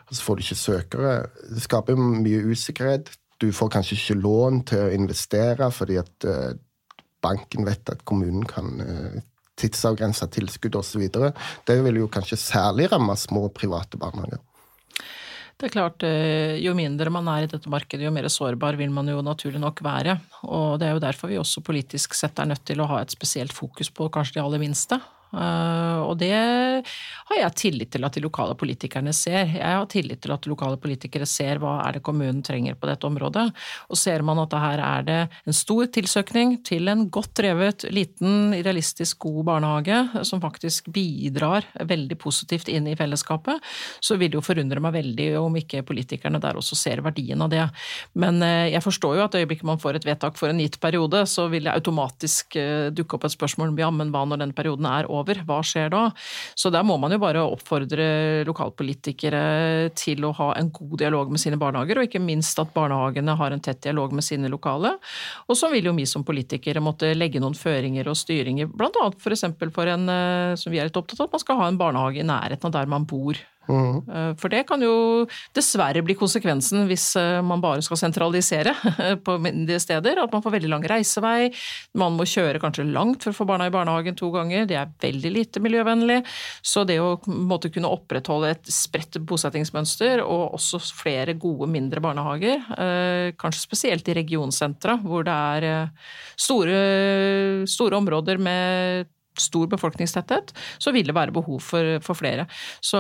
Og 0.06 0.14
så 0.14 0.26
får 0.26 0.38
du 0.38 0.44
ikke 0.46 0.60
søkere. 0.60 1.14
Det 1.50 1.64
skaper 1.66 1.98
mye 2.00 2.44
usikkerhet. 2.52 3.10
Du 3.42 3.50
får 3.52 3.74
kanskje 3.74 3.98
ikke 3.98 4.22
lån 4.22 4.62
til 4.70 4.86
å 4.86 4.92
investere 4.96 5.68
fordi 5.74 5.98
at 6.00 6.28
uh, 6.30 6.54
banken 7.26 7.66
vet 7.68 7.92
at 7.92 8.06
kommunen 8.08 8.46
kan 8.48 8.70
uh, 8.80 9.18
tidsavgrense 9.60 10.30
tilskudd 10.32 10.78
osv. 10.80 11.10
Det 11.68 11.78
vil 11.84 12.04
jo 12.04 12.12
kanskje 12.12 12.40
særlig 12.40 12.92
ramme 12.94 13.18
små 13.20 13.50
private 13.56 14.00
barnehager. 14.00 14.40
Det 15.56 15.70
er 15.70 15.72
klart, 15.72 16.04
eh, 16.04 16.58
Jo 16.60 16.74
mindre 16.76 17.10
man 17.10 17.28
er 17.32 17.46
i 17.46 17.48
dette 17.48 17.70
markedet, 17.72 18.04
jo 18.04 18.12
mer 18.12 18.28
sårbar 18.28 18.76
vil 18.76 18.92
man 18.92 19.08
jo 19.08 19.22
naturlig 19.24 19.60
nok 19.60 19.80
være. 19.82 20.20
Og 20.44 20.80
Det 20.80 20.88
er 20.88 20.94
jo 20.94 21.00
derfor 21.00 21.32
vi 21.32 21.40
også 21.40 21.64
politisk 21.64 22.14
sett 22.14 22.38
er 22.40 22.46
nødt 22.46 22.66
til 22.66 22.78
å 22.82 22.88
ha 22.88 23.02
et 23.02 23.12
spesielt 23.12 23.54
fokus 23.54 23.90
på 23.90 24.10
kanskje 24.12 24.34
de 24.34 24.42
aller 24.44 24.60
minste. 24.60 25.00
Eh, 25.34 26.00
og 26.06 26.16
det 26.22 26.36
har 26.36 27.40
jeg 27.40 27.58
tillit 27.60 27.92
til 27.96 28.06
at 28.08 28.16
de 28.16 28.24
lokale 28.24 28.56
politikerne 28.58 29.14
ser. 29.16 29.50
Jeg 29.58 29.80
har 29.80 29.88
tillit 29.92 30.22
til 30.24 30.34
at 30.36 30.48
lokale 30.50 30.80
politikere 30.82 31.28
ser 31.30 31.60
hva 31.62 31.78
er 31.86 31.98
det 31.98 32.04
kommunen 32.06 32.44
trenger 32.46 32.78
på 32.80 32.90
dette 32.90 33.08
området. 33.08 33.48
Og 33.90 34.00
ser 34.00 34.24
man 34.26 34.40
at 34.44 34.56
her 34.56 34.84
er 34.84 35.08
det 35.08 35.20
en 35.46 35.58
stor 35.58 35.90
tilsøkning 35.96 36.60
til 36.68 36.92
en 36.92 37.08
godt 37.10 37.34
drevet, 37.42 37.88
liten, 37.92 38.54
realistisk 38.56 39.26
god 39.26 39.42
barnehage 39.50 40.26
som 40.28 40.44
faktisk 40.44 40.90
bidrar 40.94 41.68
veldig 41.76 42.18
positivt 42.22 42.70
inn 42.72 42.88
i 42.88 42.96
fellesskapet, 42.98 43.64
så 44.00 44.20
vil 44.20 44.32
det 44.32 44.40
jo 44.40 44.46
forundre 44.46 44.82
meg 44.84 44.96
veldig 44.96 45.30
om 45.42 45.58
ikke 45.60 45.84
politikerne 45.88 46.40
der 46.44 46.60
også 46.60 46.78
ser 46.78 47.04
verdien 47.06 47.42
av 47.42 47.52
det. 47.52 47.66
Men 48.14 48.42
eh, 48.46 48.72
jeg 48.76 48.84
forstår 48.86 49.20
jo 49.20 49.26
at 49.26 49.36
i 49.36 49.44
øyeblikket 49.44 49.68
man 49.68 49.82
får 49.82 50.00
et 50.00 50.08
vedtak 50.08 50.40
for 50.40 50.52
en 50.52 50.62
gitt 50.62 50.80
periode, 50.84 51.26
så 51.30 51.48
vil 51.52 51.68
det 51.68 51.76
automatisk 51.76 52.58
eh, 52.60 52.88
dukke 52.96 53.18
opp 53.18 53.28
et 53.28 53.36
spørsmål 53.36 53.74
om 53.74 53.82
ja, 53.82 53.92
men 53.92 54.14
hva 54.14 54.26
når 54.30 54.44
den 54.46 54.56
perioden 54.56 54.88
er 54.90 55.10
over? 55.10 55.15
Over. 55.16 55.42
Hva 55.48 55.62
skjer 55.66 55.92
da? 55.94 56.04
Så 56.58 56.72
der 56.74 56.86
må 56.88 56.98
man 57.02 57.14
jo 57.16 57.22
bare 57.22 57.44
oppfordre 57.46 58.44
lokalpolitikere 58.48 59.92
til 59.98 60.26
å 60.28 60.34
ha 60.38 60.52
en 60.60 60.72
god 60.76 60.98
dialog 61.02 61.34
med 61.34 61.42
sine 61.42 61.60
barnehager, 61.62 62.00
og 62.00 62.10
ikke 62.10 62.24
minst 62.24 62.60
at 62.62 62.74
barnehagene 62.76 63.38
har 63.40 63.56
en 63.56 63.64
tett 63.64 63.84
dialog 63.86 64.14
med 64.16 64.26
sine 64.26 64.52
lokale. 64.52 64.96
Og 65.50 65.60
så 65.60 65.72
vil 65.74 65.90
jo 65.90 65.96
vi 65.98 66.08
som 66.10 66.26
politikere 66.28 66.84
måtte 66.84 67.14
legge 67.16 67.42
noen 67.44 67.58
føringer 67.58 68.10
og 68.12 68.20
styringer, 68.20 68.72
bl.a. 68.72 69.10
f.eks. 69.16 69.48
For, 69.56 69.72
for 69.76 69.92
en, 69.92 70.08
eh, 70.12 70.56
som 70.60 70.74
vi 70.74 70.82
er 70.82 70.90
litt 70.90 71.00
opptatt 71.00 71.22
av, 71.22 71.30
at 71.30 71.38
man 71.38 71.44
skal 71.44 71.62
ha 71.62 71.70
en 71.72 71.80
barnehage 71.80 72.22
i 72.22 72.28
nærheten 72.28 72.70
av 72.70 72.76
der 72.76 72.92
man 72.92 73.08
bor. 73.10 73.40
Mm. 73.68 74.36
For 74.40 74.52
det 74.52 74.64
kan 74.70 74.82
jo 74.84 75.26
dessverre 75.56 76.04
bli 76.06 76.16
konsekvensen 76.18 76.86
hvis 76.90 77.08
eh, 77.20 77.40
man 77.46 77.64
bare 77.64 77.84
skal 77.86 78.00
sentralisere 78.00 78.74
på 79.26 79.38
mindre 79.42 79.80
steder. 79.82 80.22
At 80.22 80.34
man 80.36 80.44
får 80.46 80.56
veldig 80.58 80.72
lang 80.72 80.86
reisevei. 80.90 81.50
Man 81.98 82.18
må 82.20 82.28
kjøre 82.30 82.62
kanskje 82.64 82.88
langt 82.90 83.26
for 83.26 83.34
å 83.34 83.40
få 83.40 83.48
barna 83.50 83.70
i 83.70 83.74
barnehagen 83.74 84.18
to 84.20 84.30
ganger. 84.34 84.68
Det 84.70 84.80
er 84.80 84.94
veldig 85.02 85.34
lite 85.34 85.64
miljøvennlig. 85.64 86.22
Så 86.66 86.86
det 86.88 87.00
å 87.02 87.16
måtte 87.26 87.72
kunne 87.74 87.92
opprettholde 87.92 88.54
et 88.56 88.72
spredt 88.74 89.20
bosettingsmønster 89.26 90.24
og 90.26 90.58
også 90.60 90.82
flere 90.96 91.36
gode 91.40 91.70
mindre 91.72 92.04
barnehager, 92.04 92.62
eh, 92.78 93.34
kanskje 93.40 93.66
spesielt 93.66 94.08
i 94.12 94.18
regionsentra 94.20 95.00
hvor 95.02 95.26
det 95.26 95.36
er 95.36 95.90
store, 96.40 96.80
store 97.70 97.98
områder 98.00 98.40
med 98.42 99.15
stor 99.42 99.70
befolkningstetthet, 99.72 100.54
så 100.82 100.94
vil 100.96 101.08
det 101.08 101.16
være 101.16 101.36
behov 101.36 101.62
for, 101.64 101.98
for, 102.06 102.18
flere. 102.18 102.48
Så 102.84 103.00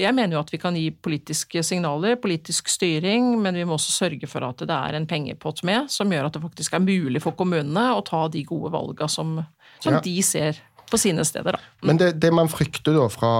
jeg 0.00 0.14
mener 0.16 0.36
jo 0.36 0.44
at 0.44 0.52
vi 0.52 0.60
kan 0.62 0.76
gi 0.76 0.88
politiske 0.92 1.62
signaler, 1.66 2.18
politisk 2.20 2.68
styring, 2.68 3.32
men 3.42 3.58
vi 3.58 3.66
må 3.68 3.78
også 3.78 3.96
sørge 4.04 4.30
for 4.30 4.46
at 4.46 4.64
det 4.66 4.76
er 4.76 4.98
en 4.98 5.08
pengepott 5.10 5.64
med, 5.66 5.90
som 5.92 6.10
gjør 6.12 6.28
at 6.28 6.36
det 6.36 6.44
faktisk 6.44 6.76
er 6.76 6.84
mulig 6.84 7.22
for 7.24 7.36
kommunene 7.38 7.90
å 7.96 8.04
ta 8.06 8.26
de 8.32 8.44
gode 8.48 8.72
valga 8.74 9.08
som, 9.10 9.38
som 9.80 9.98
ja. 9.98 10.02
de 10.04 10.16
ser 10.26 10.60
på 10.90 10.98
sine 10.98 11.24
steder. 11.24 11.54
Da. 11.54 11.58
Mm. 11.82 11.86
Men 11.86 12.00
det, 12.00 12.10
det, 12.22 12.32
man 12.34 12.50
frykter 12.50 12.96
da 12.96 13.06
fra, 13.12 13.32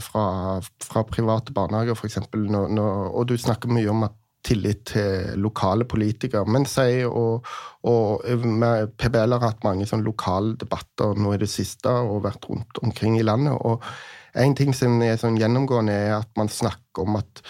fra, 0.00 0.24
fra 0.82 1.04
private 1.08 1.54
barnehager, 1.54 1.98
f.eks., 1.98 2.18
og 2.32 3.22
du 3.28 3.36
snakker 3.38 3.72
mye 3.72 3.90
om 3.92 4.06
at 4.08 4.16
tillit 4.46 4.84
til 4.92 5.36
lokale 5.42 5.86
politikere. 5.88 6.46
Men 6.48 6.66
si, 6.68 7.04
og, 7.06 7.46
og 7.88 8.24
PBL 8.98 9.36
har 9.36 9.46
hatt 9.46 9.62
mange 9.66 9.86
sånn 9.88 10.04
lokale 10.06 10.56
debatter 10.60 11.14
nå 11.18 11.36
i 11.36 11.42
det 11.42 11.50
siste 11.50 11.92
og 11.92 12.24
vært 12.26 12.50
rundt 12.50 12.82
omkring 12.82 13.20
i 13.20 13.26
landet. 13.26 13.54
og 13.60 13.82
en 14.32 14.54
ting 14.56 14.72
som 14.72 14.94
er 15.04 15.18
sånn 15.20 15.36
gjennomgående, 15.36 15.92
er 15.92 16.14
at 16.16 16.30
man 16.40 16.48
snakker 16.48 17.04
om 17.04 17.18
at 17.18 17.42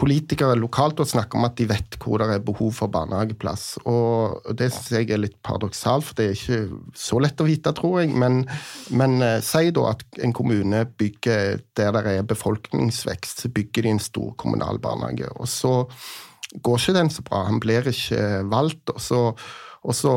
politikere 0.00 0.56
lokalt 0.58 0.98
snakker 1.06 1.38
om 1.38 1.46
at 1.46 1.54
de 1.58 1.66
vet 1.70 1.98
hvor 2.02 2.18
det 2.18 2.28
er 2.34 2.42
behov 2.42 2.72
for 2.74 2.90
barnehageplass. 2.90 3.66
Og 3.90 4.42
Det 4.58 4.70
syns 4.72 4.90
jeg 4.96 5.12
er 5.14 5.22
litt 5.22 5.38
paradoksalt, 5.46 6.08
for 6.08 6.18
det 6.18 6.26
er 6.26 6.34
ikke 6.34 6.80
så 6.98 7.20
lett 7.22 7.42
å 7.42 7.46
vite, 7.46 7.74
tror 7.76 8.00
jeg. 8.02 8.14
Men, 8.18 8.42
men 8.90 9.16
eh, 9.22 9.38
si 9.46 9.70
da 9.74 9.92
at 9.92 10.02
en 10.26 10.34
kommune 10.34 10.84
bygger 10.98 11.62
der 11.78 11.94
det 12.00 12.18
er 12.18 12.30
befolkningsvekst, 12.34 13.44
så 13.44 13.54
bygger 13.54 13.86
de 13.86 13.94
en 13.94 14.02
stor 14.02 14.34
kommunal 14.40 14.82
barnehage. 14.82 15.30
og 15.38 15.50
så 15.50 15.74
går 16.62 16.80
ikke 16.80 16.98
den 16.98 17.10
så 17.10 17.24
bra. 17.26 17.44
Han 17.48 17.60
blir 17.62 17.86
ikke 17.90 18.44
valgt. 18.50 18.90
og 18.94 19.00
så, 19.00 19.22
og 19.82 19.94
så 19.94 20.14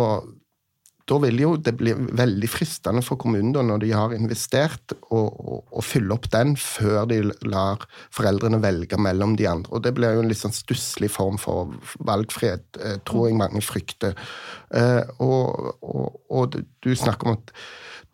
da 1.07 1.15
vil 1.23 1.39
jo 1.39 1.53
det 1.63 1.71
bli 1.79 1.93
veldig 1.95 2.49
fristende 2.51 3.01
for 3.05 3.19
kommunen 3.19 3.53
da, 3.55 3.61
når 3.63 3.83
de 3.85 3.91
har 3.95 4.15
investert, 4.15 4.91
å 5.07 5.83
fylle 5.85 6.11
opp 6.17 6.27
den 6.33 6.57
før 6.59 7.07
de 7.07 7.21
lar 7.47 7.85
foreldrene 8.15 8.59
velge 8.63 8.99
mellom 8.99 9.37
de 9.39 9.47
andre. 9.47 9.71
Og 9.71 9.85
Det 9.85 9.93
blir 9.95 10.17
jo 10.17 10.25
en 10.25 10.27
litt 10.27 10.41
sånn 10.41 10.55
stusslig 10.55 11.09
form 11.13 11.39
for 11.39 11.71
valgfrihet, 12.03 12.81
eh, 12.83 12.97
tror 13.07 13.29
jeg 13.29 13.39
mange 13.39 13.63
frykter. 13.63 14.19
Eh, 14.75 15.03
og, 15.23 15.79
og, 15.79 16.19
og 16.27 16.59
du 16.59 16.91
snakker 16.91 17.31
om 17.31 17.37
at 17.39 17.55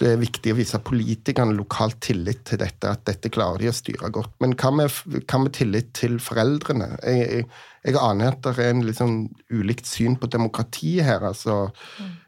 det 0.03 0.09
er 0.11 0.19
viktig 0.19 0.51
å 0.51 0.57
vise 0.57 0.79
politikerne 0.83 1.55
lokalt 1.55 2.01
tillit 2.03 2.41
til 2.49 2.59
dette, 2.59 2.89
at 2.91 3.05
dette 3.07 3.29
klarer 3.31 3.61
de 3.61 3.69
å 3.71 3.75
styre 3.75 4.09
godt. 4.11 4.33
Men 4.43 4.55
hva 4.59 4.71
med, 4.75 4.91
hva 5.21 5.39
med 5.39 5.53
tillit 5.55 5.93
til 5.95 6.17
foreldrene? 6.19 6.89
Jeg, 6.99 7.21
jeg, 7.23 7.45
jeg, 7.85 7.95
aner 8.01 8.33
at 8.33 8.43
det 8.43 8.53
er 8.59 8.73
en 8.73 8.83
litt 8.83 8.99
sånn 8.99 9.15
ulikt 9.53 9.87
syn 9.87 10.17
på 10.19 10.27
demokrati 10.33 10.97
her. 11.05 11.23
altså 11.29 11.69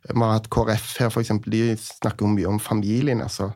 Vi 0.07 0.15
har 0.15 0.37
hatt 0.37 0.47
KrF 0.55 0.87
her, 1.01 1.11
f.eks. 1.11 1.33
De 1.51 1.63
snakker 1.81 2.23
jo 2.23 2.31
mye 2.37 2.53
om 2.53 2.61
familien. 2.63 3.25
altså. 3.25 3.51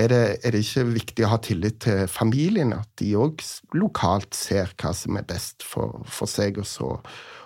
Er 0.00 0.14
det, 0.14 0.22
er 0.40 0.56
det 0.56 0.64
ikke 0.64 0.88
viktig 0.94 1.28
å 1.28 1.32
ha 1.34 1.42
tillit 1.44 1.82
til 1.84 2.06
familien? 2.08 2.72
At 2.78 2.88
de 3.02 3.12
òg 3.20 3.44
lokalt 3.76 4.32
ser 4.38 4.72
hva 4.80 4.96
som 4.96 5.20
er 5.20 5.28
best 5.28 5.66
for, 5.66 6.00
for 6.08 6.30
seg, 6.30 6.62
og 6.62 6.68
så 6.68 6.94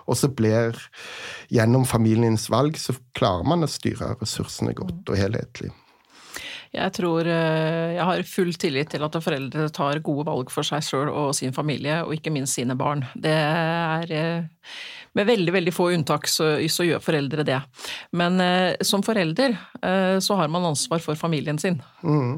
og 0.03 0.17
så 0.19 0.27
blir 0.27 0.75
Gjennom 1.53 1.85
familiens 1.87 2.49
valg 2.51 2.75
så 2.81 2.95
klarer 3.15 3.47
man 3.47 3.63
å 3.63 3.71
styre 3.71 4.17
ressursene 4.19 4.75
godt 4.75 5.07
og 5.07 5.15
helhetlig. 5.15 5.71
Jeg 6.73 6.93
tror 6.95 7.27
eh, 7.29 7.93
jeg 7.93 8.07
har 8.07 8.25
full 8.25 8.55
tillit 8.57 8.89
til 8.93 9.05
at 9.05 9.21
foreldre 9.21 9.67
tar 9.73 10.01
gode 10.05 10.25
valg 10.25 10.49
for 10.53 10.65
seg 10.65 10.81
sjøl 10.85 11.11
og 11.11 11.35
sin 11.37 11.53
familie, 11.53 12.01
og 12.01 12.15
ikke 12.17 12.33
minst 12.33 12.57
sine 12.57 12.73
barn. 12.77 13.05
Det 13.13 13.33
er 13.33 14.13
eh, 14.17 14.71
med 15.13 15.27
veldig 15.29 15.53
veldig 15.53 15.73
få 15.75 15.91
unntak 15.93 16.25
så, 16.25 16.55
så 16.73 16.87
gjør 16.87 17.03
foreldre 17.05 17.45
det. 17.45 17.59
Men 18.17 18.41
eh, 18.41 18.81
som 18.81 19.05
forelder 19.05 19.53
så 20.23 20.37
har 20.39 20.47
man 20.47 20.63
ansvar 20.63 21.01
for 21.03 21.19
familien 21.19 21.57
sin. 21.59 21.75
Mm. 22.07 22.37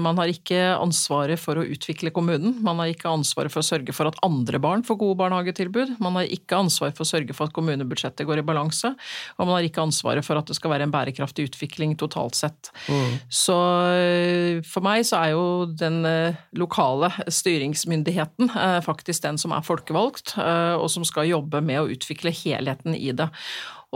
Man 0.00 0.16
har 0.16 0.30
ikke 0.32 0.56
ansvaret 0.72 1.36
for 1.36 1.60
å 1.60 1.64
utvikle 1.68 2.08
kommunen. 2.16 2.54
Man 2.64 2.80
har 2.80 2.88
ikke 2.88 3.10
ansvaret 3.12 3.52
for 3.52 3.60
å 3.60 3.66
sørge 3.66 3.92
for 3.92 4.08
at 4.08 4.16
andre 4.24 4.56
barn 4.62 4.80
får 4.88 4.96
gode 5.02 5.18
barnehagetilbud. 5.20 5.98
Man 6.00 6.16
har 6.16 6.32
ikke 6.32 6.56
ansvar 6.56 6.94
for 6.96 7.04
å 7.04 7.10
sørge 7.10 7.36
for 7.36 7.50
at 7.50 7.54
kommunebudsjettet 7.58 8.24
går 8.24 8.40
i 8.40 8.46
balanse. 8.48 8.94
Og 9.36 9.42
man 9.44 9.58
har 9.58 9.68
ikke 9.68 9.84
ansvaret 9.84 10.24
for 10.24 10.40
at 10.40 10.48
det 10.48 10.56
skal 10.56 10.72
være 10.72 10.88
en 10.88 10.94
bærekraftig 10.94 11.50
utvikling 11.50 11.92
totalt 12.00 12.40
sett. 12.40 12.72
Mm. 12.88 13.20
Så 13.28 13.58
eh, 13.94 14.60
for 14.66 14.84
meg 14.84 15.04
så 15.06 15.20
er 15.20 15.32
jo 15.34 15.44
den 15.78 16.00
eh, 16.08 16.38
lokale 16.58 17.10
styringsmyndigheten 17.26 18.50
eh, 18.50 18.78
faktisk 18.84 19.24
den 19.24 19.40
som 19.40 19.54
er 19.56 19.66
folkevalgt, 19.66 20.36
og 20.38 20.88
som 20.92 21.06
skal 21.06 21.30
jobbe 21.30 21.62
med 21.64 21.82
å 21.82 21.90
utvikle 21.92 22.32
helheten 22.34 22.96
i 22.96 23.12
det. 23.16 23.28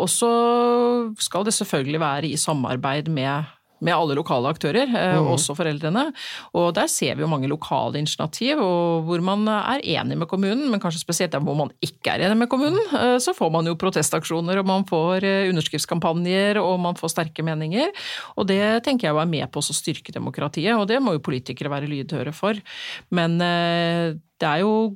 Og 0.00 0.08
så 0.08 0.30
skal 1.20 1.44
det 1.44 1.54
selvfølgelig 1.56 2.00
være 2.00 2.30
i 2.32 2.40
samarbeid 2.40 3.10
med 3.12 3.50
med 3.82 3.94
alle 3.94 4.16
lokale 4.18 4.50
aktører, 4.52 4.88
mm. 4.88 5.28
også 5.32 5.56
foreldrene. 5.58 6.06
Og 6.58 6.70
der 6.76 6.90
ser 6.90 7.16
vi 7.18 7.24
jo 7.24 7.30
mange 7.30 7.50
lokale 7.50 8.00
initiativ 8.00 8.60
hvor 8.62 9.24
man 9.24 9.44
er 9.50 9.82
enig 9.98 10.18
med 10.20 10.30
kommunen, 10.30 10.68
men 10.70 10.82
kanskje 10.82 11.02
spesielt 11.02 11.34
der 11.34 11.42
hvor 11.44 11.58
man 11.58 11.72
ikke 11.84 12.14
er 12.14 12.26
enig 12.28 12.38
med 12.44 12.50
kommunen. 12.52 12.80
Eh, 12.98 13.16
så 13.22 13.34
får 13.36 13.52
man 13.54 13.68
jo 13.68 13.76
protestaksjoner, 13.80 14.62
og 14.62 14.68
man 14.68 14.86
får 14.88 15.26
eh, 15.28 15.50
underskriftskampanjer, 15.50 16.60
og 16.62 16.78
man 16.82 16.98
får 16.98 17.14
sterke 17.16 17.44
meninger. 17.46 17.92
Og 18.36 18.48
det 18.50 18.62
tenker 18.86 19.08
jeg 19.08 19.16
jo 19.16 19.22
er 19.22 19.30
med 19.30 19.50
på 19.52 19.62
å 19.62 19.76
styrke 19.76 20.14
demokratiet, 20.14 20.74
og 20.76 20.88
det 20.90 21.00
må 21.02 21.16
jo 21.16 21.24
politikere 21.24 21.72
være 21.72 21.90
lydhøre 21.90 22.34
for. 22.36 22.58
Men 23.14 23.38
det 23.40 24.46
er 24.48 24.62
jo 24.62 24.94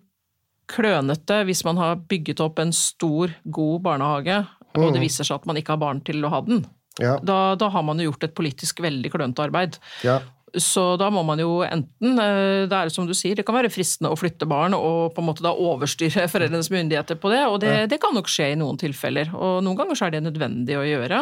klønete 0.70 1.42
hvis 1.46 1.62
man 1.66 1.78
har 1.80 2.00
bygget 2.10 2.42
opp 2.44 2.60
en 2.62 2.74
stor, 2.74 3.32
god 3.44 3.82
barnehage, 3.86 4.40
og 4.76 4.90
det 4.90 5.00
mm. 5.00 5.04
viser 5.06 5.26
seg 5.26 5.40
at 5.40 5.46
man 5.48 5.58
ikke 5.60 5.74
har 5.74 5.82
barn 5.82 6.02
til 6.04 6.24
å 6.26 6.32
ha 6.32 6.42
den. 6.44 6.64
Ja. 7.02 7.18
Da, 7.22 7.54
da, 7.58 7.68
har 7.72 7.84
man 7.84 8.00
jo 8.00 8.10
gjort 8.10 8.24
et 8.28 8.36
politisk 8.36 8.80
veldig 8.84 9.12
klønete 9.12 9.44
arbeid. 9.44 9.76
Ja. 10.06 10.20
Så 10.56 10.94
da 10.96 11.10
må 11.12 11.20
man 11.26 11.40
jo 11.42 11.58
enten 11.66 12.20
eh, 12.22 12.62
Det 12.70 12.76
er 12.78 12.88
som 12.94 13.04
du 13.04 13.12
sier, 13.18 13.34
det 13.36 13.44
kan 13.44 13.56
være 13.58 13.68
fristende 13.68 14.08
å 14.14 14.16
flytte 14.16 14.46
barn 14.48 14.72
og 14.78 15.12
på 15.12 15.20
en 15.20 15.26
måte 15.28 15.44
da 15.44 15.52
overstyre 15.52 16.24
foreldrenes 16.32 16.70
myndigheter 16.72 17.18
på 17.20 17.32
det, 17.34 17.42
og 17.50 17.58
det, 17.60 17.74
det 17.92 17.98
kan 18.00 18.14
nok 18.16 18.30
skje 18.30 18.52
i 18.54 18.56
noen 18.56 18.80
tilfeller. 18.80 19.34
Og 19.36 19.58
noen 19.66 19.76
ganger 19.82 19.98
så 19.98 20.06
er 20.06 20.16
det 20.16 20.24
nødvendig 20.24 20.78
å 20.78 20.86
gjøre. 20.86 21.20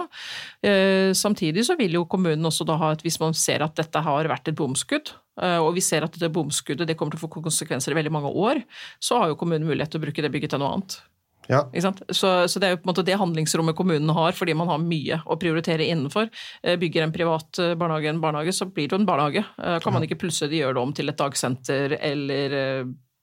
Eh, 0.62 1.10
samtidig 1.18 1.66
så 1.66 1.78
vil 1.80 1.98
jo 1.98 2.06
kommunen 2.06 2.46
også 2.46 2.68
da 2.68 2.78
ha 2.78 2.94
et 2.94 3.02
Hvis 3.02 3.18
man 3.22 3.34
ser 3.34 3.64
at 3.66 3.74
dette 3.80 4.04
har 4.06 4.30
vært 4.30 4.52
et 4.52 4.58
bomskudd, 4.60 5.16
Eh, 5.42 5.58
og 5.58 5.72
vi 5.74 5.82
ser 5.82 6.06
at 6.06 6.14
dette 6.14 6.30
bomskuddet 6.32 6.86
det 6.88 6.96
kommer 6.98 7.14
til 7.14 7.22
å 7.22 7.26
få 7.26 7.42
konsekvenser 7.42 7.94
i 7.94 7.98
veldig 7.98 8.12
mange 8.14 8.30
år, 8.30 8.62
så 9.02 9.18
har 9.20 9.32
jo 9.32 9.38
kommunen 9.40 9.66
mulighet 9.66 9.94
til 9.94 10.02
å 10.02 10.06
bruke 10.06 10.22
det 10.22 10.30
bygget 10.34 10.54
til 10.54 10.62
noe 10.62 10.76
annet. 10.76 10.98
Ja. 11.50 11.62
Så, 12.08 12.48
så, 12.48 12.60
det 12.60 12.66
er 12.66 12.74
jo 12.74 12.80
på 12.80 12.88
en 12.88 12.92
måte 12.92 13.06
det 13.06 13.18
handlingsrommet 13.20 13.76
kommunen 13.76 14.12
har, 14.16 14.32
fordi 14.36 14.56
man 14.56 14.70
har 14.72 14.82
mye 14.82 15.20
å 15.26 15.38
prioritere 15.40 15.86
innenfor. 15.90 16.30
Eh, 16.62 16.78
bygger 16.80 17.06
en 17.06 17.14
privat 17.14 17.60
eh, 17.62 17.74
barnehage 17.78 18.12
en 18.12 18.22
barnehage, 18.22 18.54
så 18.56 18.68
blir 18.70 18.88
det 18.88 18.96
jo 18.96 19.02
en 19.02 19.08
barnehage. 19.08 19.44
Kan 19.84 19.96
man 19.96 20.06
ikke 20.06 20.20
plutselig 20.24 20.62
gjøre 20.62 20.78
det 20.78 20.84
om 20.84 20.94
til 20.96 21.12
et 21.12 21.20
dagsenter 21.20 21.96
eller 22.00 22.56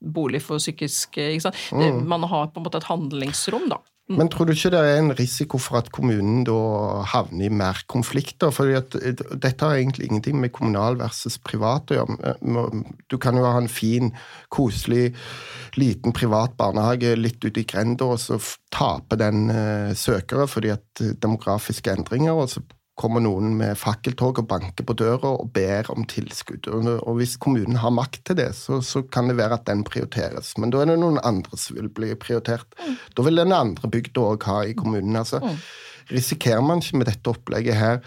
bolig 0.02 0.42
for 0.44 0.62
psykisk? 0.62 1.18
Mm. 1.72 2.04
Man 2.10 2.26
har 2.30 2.52
på 2.52 2.62
en 2.62 2.68
måte 2.68 2.82
et 2.82 2.90
handlingsrom, 2.90 3.70
da. 3.72 3.82
Mm. 4.10 4.18
Men 4.18 4.30
tror 4.34 4.48
du 4.48 4.52
ikke 4.56 4.72
det 4.74 4.80
er 4.82 4.98
en 5.00 5.14
risiko 5.16 5.60
for 5.62 5.80
at 5.80 5.92
kommunen 5.94 6.42
da 6.48 6.56
havner 7.14 7.48
i 7.48 7.54
mer 7.54 7.80
konflikter? 7.92 8.52
For 8.52 8.68
dette 8.68 9.62
har 9.62 9.78
egentlig 9.78 10.10
ingenting 10.10 10.40
med 10.42 10.54
kommunal 10.56 10.98
versus 11.00 11.38
privat 11.38 11.94
å 11.94 12.02
gjøre. 12.02 12.34
Du 13.12 13.18
kan 13.22 13.38
jo 13.38 13.46
ha 13.46 13.56
en 13.62 13.72
fin, 13.72 14.12
koselig, 14.52 15.14
liten 15.80 16.16
privat 16.18 16.58
barnehage 16.60 17.14
litt 17.20 17.40
ute 17.46 17.62
i 17.62 17.68
grenda, 17.68 18.10
og 18.12 18.20
så 18.20 18.42
taper 18.74 19.22
den 19.22 19.48
eh, 19.54 19.94
søkere 19.96 20.50
fordi 20.50 20.74
at 20.74 21.06
demografiske 21.22 21.94
endringer. 21.94 22.36
og 22.36 22.50
så 22.52 22.66
kommer 23.02 23.24
noen 23.24 23.56
med 23.58 23.80
fakkeltog 23.80 24.40
og 24.44 24.48
banker 24.52 24.86
på 24.88 24.96
døra 24.98 25.34
og 25.34 25.52
ber 25.56 25.90
om 25.94 26.06
tilskudd. 26.10 26.70
Og 26.72 27.12
hvis 27.18 27.38
kommunen 27.42 27.80
har 27.82 27.94
makt 27.96 28.24
til 28.30 28.38
det, 28.40 28.52
så, 28.58 28.80
så, 28.86 29.04
kan 29.12 29.32
det 29.32 29.40
være 29.40 29.58
at 29.58 29.68
den 29.70 29.84
prioriteres. 29.88 30.54
Men 30.62 30.74
da 30.74 30.84
er 30.84 30.94
det 30.94 31.00
noen 31.02 31.22
andre 31.26 31.58
som 31.60 31.80
vil 31.80 31.90
bli 31.94 32.14
prioritert. 32.20 32.70
Mm. 32.80 32.98
Da 33.18 33.26
vil 33.28 33.42
den 33.42 33.56
andre 33.56 33.92
bygda 33.92 34.28
òg 34.34 34.46
ha 34.50 34.60
i 34.70 34.76
kommunen. 34.78 35.18
Altså, 35.18 35.42
mm. 35.44 35.58
Risikerer 36.12 36.64
man 36.66 36.84
ikke 36.84 37.02
med 37.02 37.10
dette 37.10 37.32
opplegget 37.32 37.80
her 37.80 38.02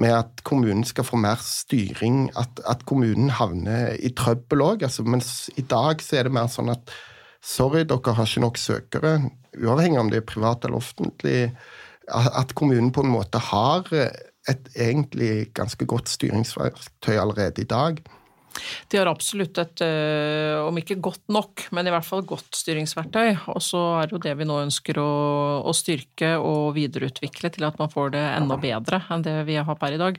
med 0.00 0.14
at 0.14 0.42
kommunen 0.46 0.84
skal 0.86 1.04
få 1.04 1.18
mer 1.18 1.40
styring, 1.42 2.28
at, 2.38 2.62
at 2.68 2.84
kommunen 2.86 3.32
havner 3.34 3.96
i 3.98 4.12
trøbbel 4.16 4.62
òg? 4.64 4.86
Altså, 4.86 5.04
mens 5.04 5.50
i 5.58 5.66
dag 5.66 6.02
så 6.04 6.20
er 6.20 6.28
det 6.28 6.36
mer 6.36 6.50
sånn 6.52 6.70
at 6.72 6.94
sorry, 7.40 7.84
dere 7.88 8.14
har 8.14 8.28
ikke 8.28 8.44
nok 8.44 8.60
søkere, 8.60 9.14
uavhengig 9.58 10.00
om 10.00 10.10
det 10.12 10.20
er 10.20 10.28
privat 10.28 10.64
eller 10.64 10.78
offentlig 10.78 11.38
at 12.12 12.54
kommunen 12.58 12.92
på 12.92 13.04
en 13.04 13.12
måte 13.12 13.38
har 13.50 13.86
et 14.48 14.70
egentlig 14.76 15.50
ganske 15.54 15.86
godt 15.86 16.08
styringsverktøy 16.08 17.16
allerede 17.20 17.62
i 17.62 17.68
dag. 17.68 18.00
De 18.90 18.98
har 18.98 19.08
absolutt 19.10 19.58
et, 19.62 19.82
eh, 19.84 20.58
om 20.60 20.76
ikke 20.78 20.98
godt 21.02 21.22
nok, 21.32 21.66
men 21.76 21.86
i 21.86 21.92
hvert 21.94 22.06
fall 22.06 22.24
godt 22.26 22.58
styringsverktøy. 22.58 23.50
Og 23.54 23.60
så 23.64 23.80
er 24.00 24.08
det 24.08 24.16
jo 24.16 24.22
det 24.24 24.34
vi 24.40 24.48
nå 24.48 24.58
ønsker 24.64 25.00
å, 25.00 25.10
å, 25.64 25.74
styrke 25.76 26.32
og 26.36 26.74
videreutvikle 26.76 27.52
til 27.54 27.66
at 27.68 27.78
man 27.80 27.92
får 27.92 28.14
det 28.16 28.24
enda 28.34 28.58
bedre 28.60 29.02
enn 29.10 29.24
det 29.24 29.36
vi 29.48 29.58
har 29.60 29.78
per 29.80 29.96
i 29.96 30.00
dag. 30.00 30.18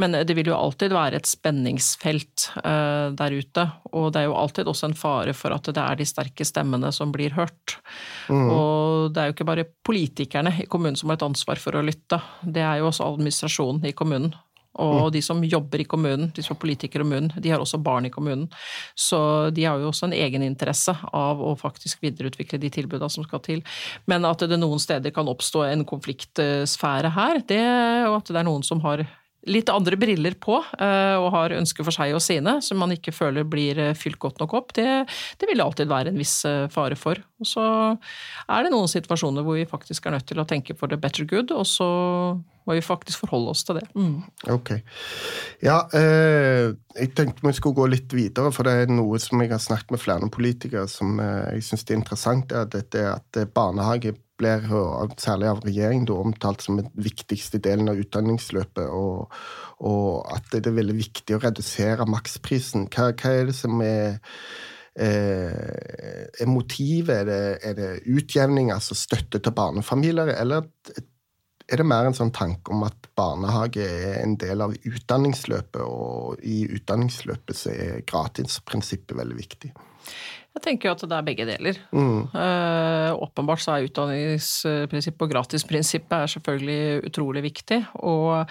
Men 0.00 0.16
det 0.26 0.36
vil 0.38 0.50
jo 0.50 0.58
alltid 0.58 0.94
være 0.96 1.20
et 1.20 1.28
spenningsfelt 1.28 2.48
uh, 2.64 3.14
der 3.16 3.36
ute. 3.36 3.66
Og 3.92 4.10
det 4.14 4.22
er 4.22 4.28
jo 4.30 4.38
alltid 4.38 4.70
også 4.70 4.90
en 4.90 4.98
fare 4.98 5.36
for 5.36 5.54
at 5.54 5.68
det 5.68 5.84
er 5.84 6.00
de 6.00 6.08
sterke 6.08 6.46
stemmene 6.48 6.90
som 6.94 7.12
blir 7.14 7.36
hørt. 7.36 7.78
Mm. 8.32 8.48
Og 8.48 9.12
det 9.12 9.22
er 9.22 9.30
jo 9.30 9.36
ikke 9.36 9.48
bare 9.48 9.68
politikerne 9.86 10.54
i 10.64 10.68
kommunen 10.70 10.98
som 10.98 11.12
har 11.12 11.20
et 11.20 11.26
ansvar 11.28 11.60
for 11.62 11.78
å 11.78 11.84
lytte, 11.84 12.20
det 12.42 12.64
er 12.64 12.80
jo 12.80 12.88
også 12.90 13.06
administrasjonen 13.06 13.88
i 13.88 13.94
kommunen. 13.96 14.34
Og 14.78 15.10
de 15.14 15.22
som 15.24 15.42
jobber 15.44 15.82
i 15.82 15.88
kommunen, 15.88 16.30
de 16.34 16.44
som 16.44 16.54
er 16.54 16.60
politikere 16.62 17.02
i 17.02 17.04
kommunen, 17.04 17.30
de 17.34 17.52
har 17.52 17.62
også 17.62 17.80
barn 17.82 18.06
i 18.06 18.12
kommunen. 18.14 18.46
Så 18.94 19.50
de 19.54 19.66
har 19.66 19.80
jo 19.80 19.90
også 19.90 20.08
en 20.08 20.16
egeninteresse 20.16 20.94
av 21.12 21.42
å 21.42 21.54
faktisk 21.58 22.02
videreutvikle 22.04 22.60
de 22.62 22.70
tilbudene 22.78 23.10
som 23.10 23.26
skal 23.26 23.42
til. 23.44 23.64
Men 24.10 24.26
at 24.28 24.44
det 24.48 24.60
noen 24.60 24.82
steder 24.82 25.14
kan 25.14 25.30
oppstå 25.30 25.66
en 25.68 25.86
konfliktsfære 25.88 27.14
her, 27.16 27.42
det, 27.48 27.64
og 28.08 28.20
at 28.20 28.30
det 28.32 28.42
er 28.42 28.48
noen 28.48 28.66
som 28.66 28.82
har 28.86 29.06
litt 29.48 29.70
andre 29.72 29.98
briller 30.00 30.36
på 30.40 30.58
eh, 30.78 31.16
og 31.18 31.30
har 31.34 31.56
ønsker 31.56 31.86
for 31.86 31.94
seg 31.94 32.14
og 32.16 32.22
sine, 32.24 32.58
som 32.64 32.80
man 32.80 32.92
ikke 32.94 33.14
føler 33.14 33.46
blir 33.48 33.80
eh, 33.82 33.96
fylt 33.98 34.20
godt 34.22 34.42
nok 34.42 34.54
opp, 34.58 34.74
det, 34.78 34.88
det 35.40 35.48
vil 35.50 35.64
alltid 35.64 35.90
være 35.90 36.12
en 36.12 36.20
viss 36.20 36.36
eh, 36.48 36.66
fare 36.72 36.98
for. 36.98 37.20
Og 37.38 37.48
så 37.48 37.64
er 37.94 38.64
det 38.64 38.74
noen 38.74 38.90
situasjoner 38.90 39.46
hvor 39.46 39.58
vi 39.58 39.68
faktisk 39.68 40.06
er 40.06 40.16
nødt 40.18 40.28
til 40.28 40.42
å 40.42 40.46
tenke 40.48 40.76
for 40.78 40.90
the 40.90 41.00
better 41.00 41.28
good, 41.28 41.52
og 41.54 41.66
så 41.68 41.88
må 42.68 42.76
vi 42.76 42.84
faktisk 42.84 43.22
forholde 43.24 43.54
oss 43.54 43.64
til 43.64 43.78
det. 43.78 43.86
Mm. 43.96 44.20
Ok. 44.52 44.74
Ja, 45.64 45.80
eh, 45.96 46.74
jeg 46.98 47.14
tenkte 47.16 47.46
vi 47.46 47.54
skulle 47.56 47.78
gå 47.78 47.88
litt 47.88 48.12
videre, 48.12 48.52
for 48.52 48.68
det 48.68 48.74
er 48.84 48.92
noe 48.92 49.20
som 49.22 49.40
jeg 49.40 49.54
har 49.54 49.62
snakket 49.62 49.94
med 49.94 50.02
flere 50.02 50.28
politikere 50.32 50.84
som 50.92 51.16
eh, 51.24 51.54
jeg 51.56 51.70
syns 51.70 51.86
er 51.88 51.96
interessant, 51.96 52.52
er 52.52 52.68
dette 52.68 53.06
at 53.14 53.44
barnehage 53.56 54.12
blir 54.38 54.64
særlig 55.20 55.50
av 55.50 55.60
regjeringen 55.66 56.08
omtalt 56.14 56.64
som 56.64 56.78
den 56.80 56.88
viktigste 56.94 57.60
delen 57.62 57.90
av 57.90 57.98
utdanningsløpet, 58.00 58.86
og, 58.86 59.34
og, 59.82 60.24
at 60.34 60.48
det 60.54 60.70
er 60.70 60.78
veldig 60.78 60.96
viktig 60.98 61.36
å 61.36 61.42
redusere 61.42 62.08
maksprisen. 62.08 62.88
Hva, 62.94 63.10
hva 63.12 63.34
er 63.34 63.50
det 63.50 63.56
som 63.58 63.82
er, 63.84 64.18
eh, 64.94 66.24
er 66.40 66.50
motivet? 66.50 67.14
Er 67.20 67.28
det, 67.28 67.42
er 67.70 67.78
det, 67.78 67.92
utjevning, 68.06 68.72
altså 68.74 68.96
støtte 68.98 69.42
til 69.42 69.56
barnefamilier, 69.58 70.34
eller 70.38 70.70
er 71.68 71.82
det 71.82 71.84
mer 71.84 72.08
en 72.08 72.16
sånn 72.16 72.32
tanke 72.32 72.72
om 72.72 72.86
at 72.86 73.10
barnehage 73.18 73.84
er 73.84 74.22
en 74.22 74.38
del 74.40 74.64
av 74.64 74.72
utdanningsløpet, 74.88 75.82
og 75.84 76.40
i 76.40 76.62
utdanningsløpet 76.78 77.58
så 77.58 77.74
er 77.74 78.06
gratisprinsippet 78.08 79.18
veldig 79.18 79.36
viktig? 79.36 79.74
Jeg 80.58 80.64
tenker 80.64 80.88
jo 80.88 80.96
at 80.96 81.02
det 81.06 81.14
er 81.14 81.26
begge 81.26 81.46
deler. 81.46 81.76
Mm. 81.94 82.32
Uh, 82.34 83.14
åpenbart 83.22 83.62
så 83.62 83.76
er 83.76 83.86
utdanningsprinsippet 83.86 85.22
og 85.22 85.30
gratisprinsippet 85.30 86.16
er 86.16 86.32
selvfølgelig 86.34 87.06
utrolig 87.06 87.44
viktig. 87.46 87.78
Og 88.02 88.42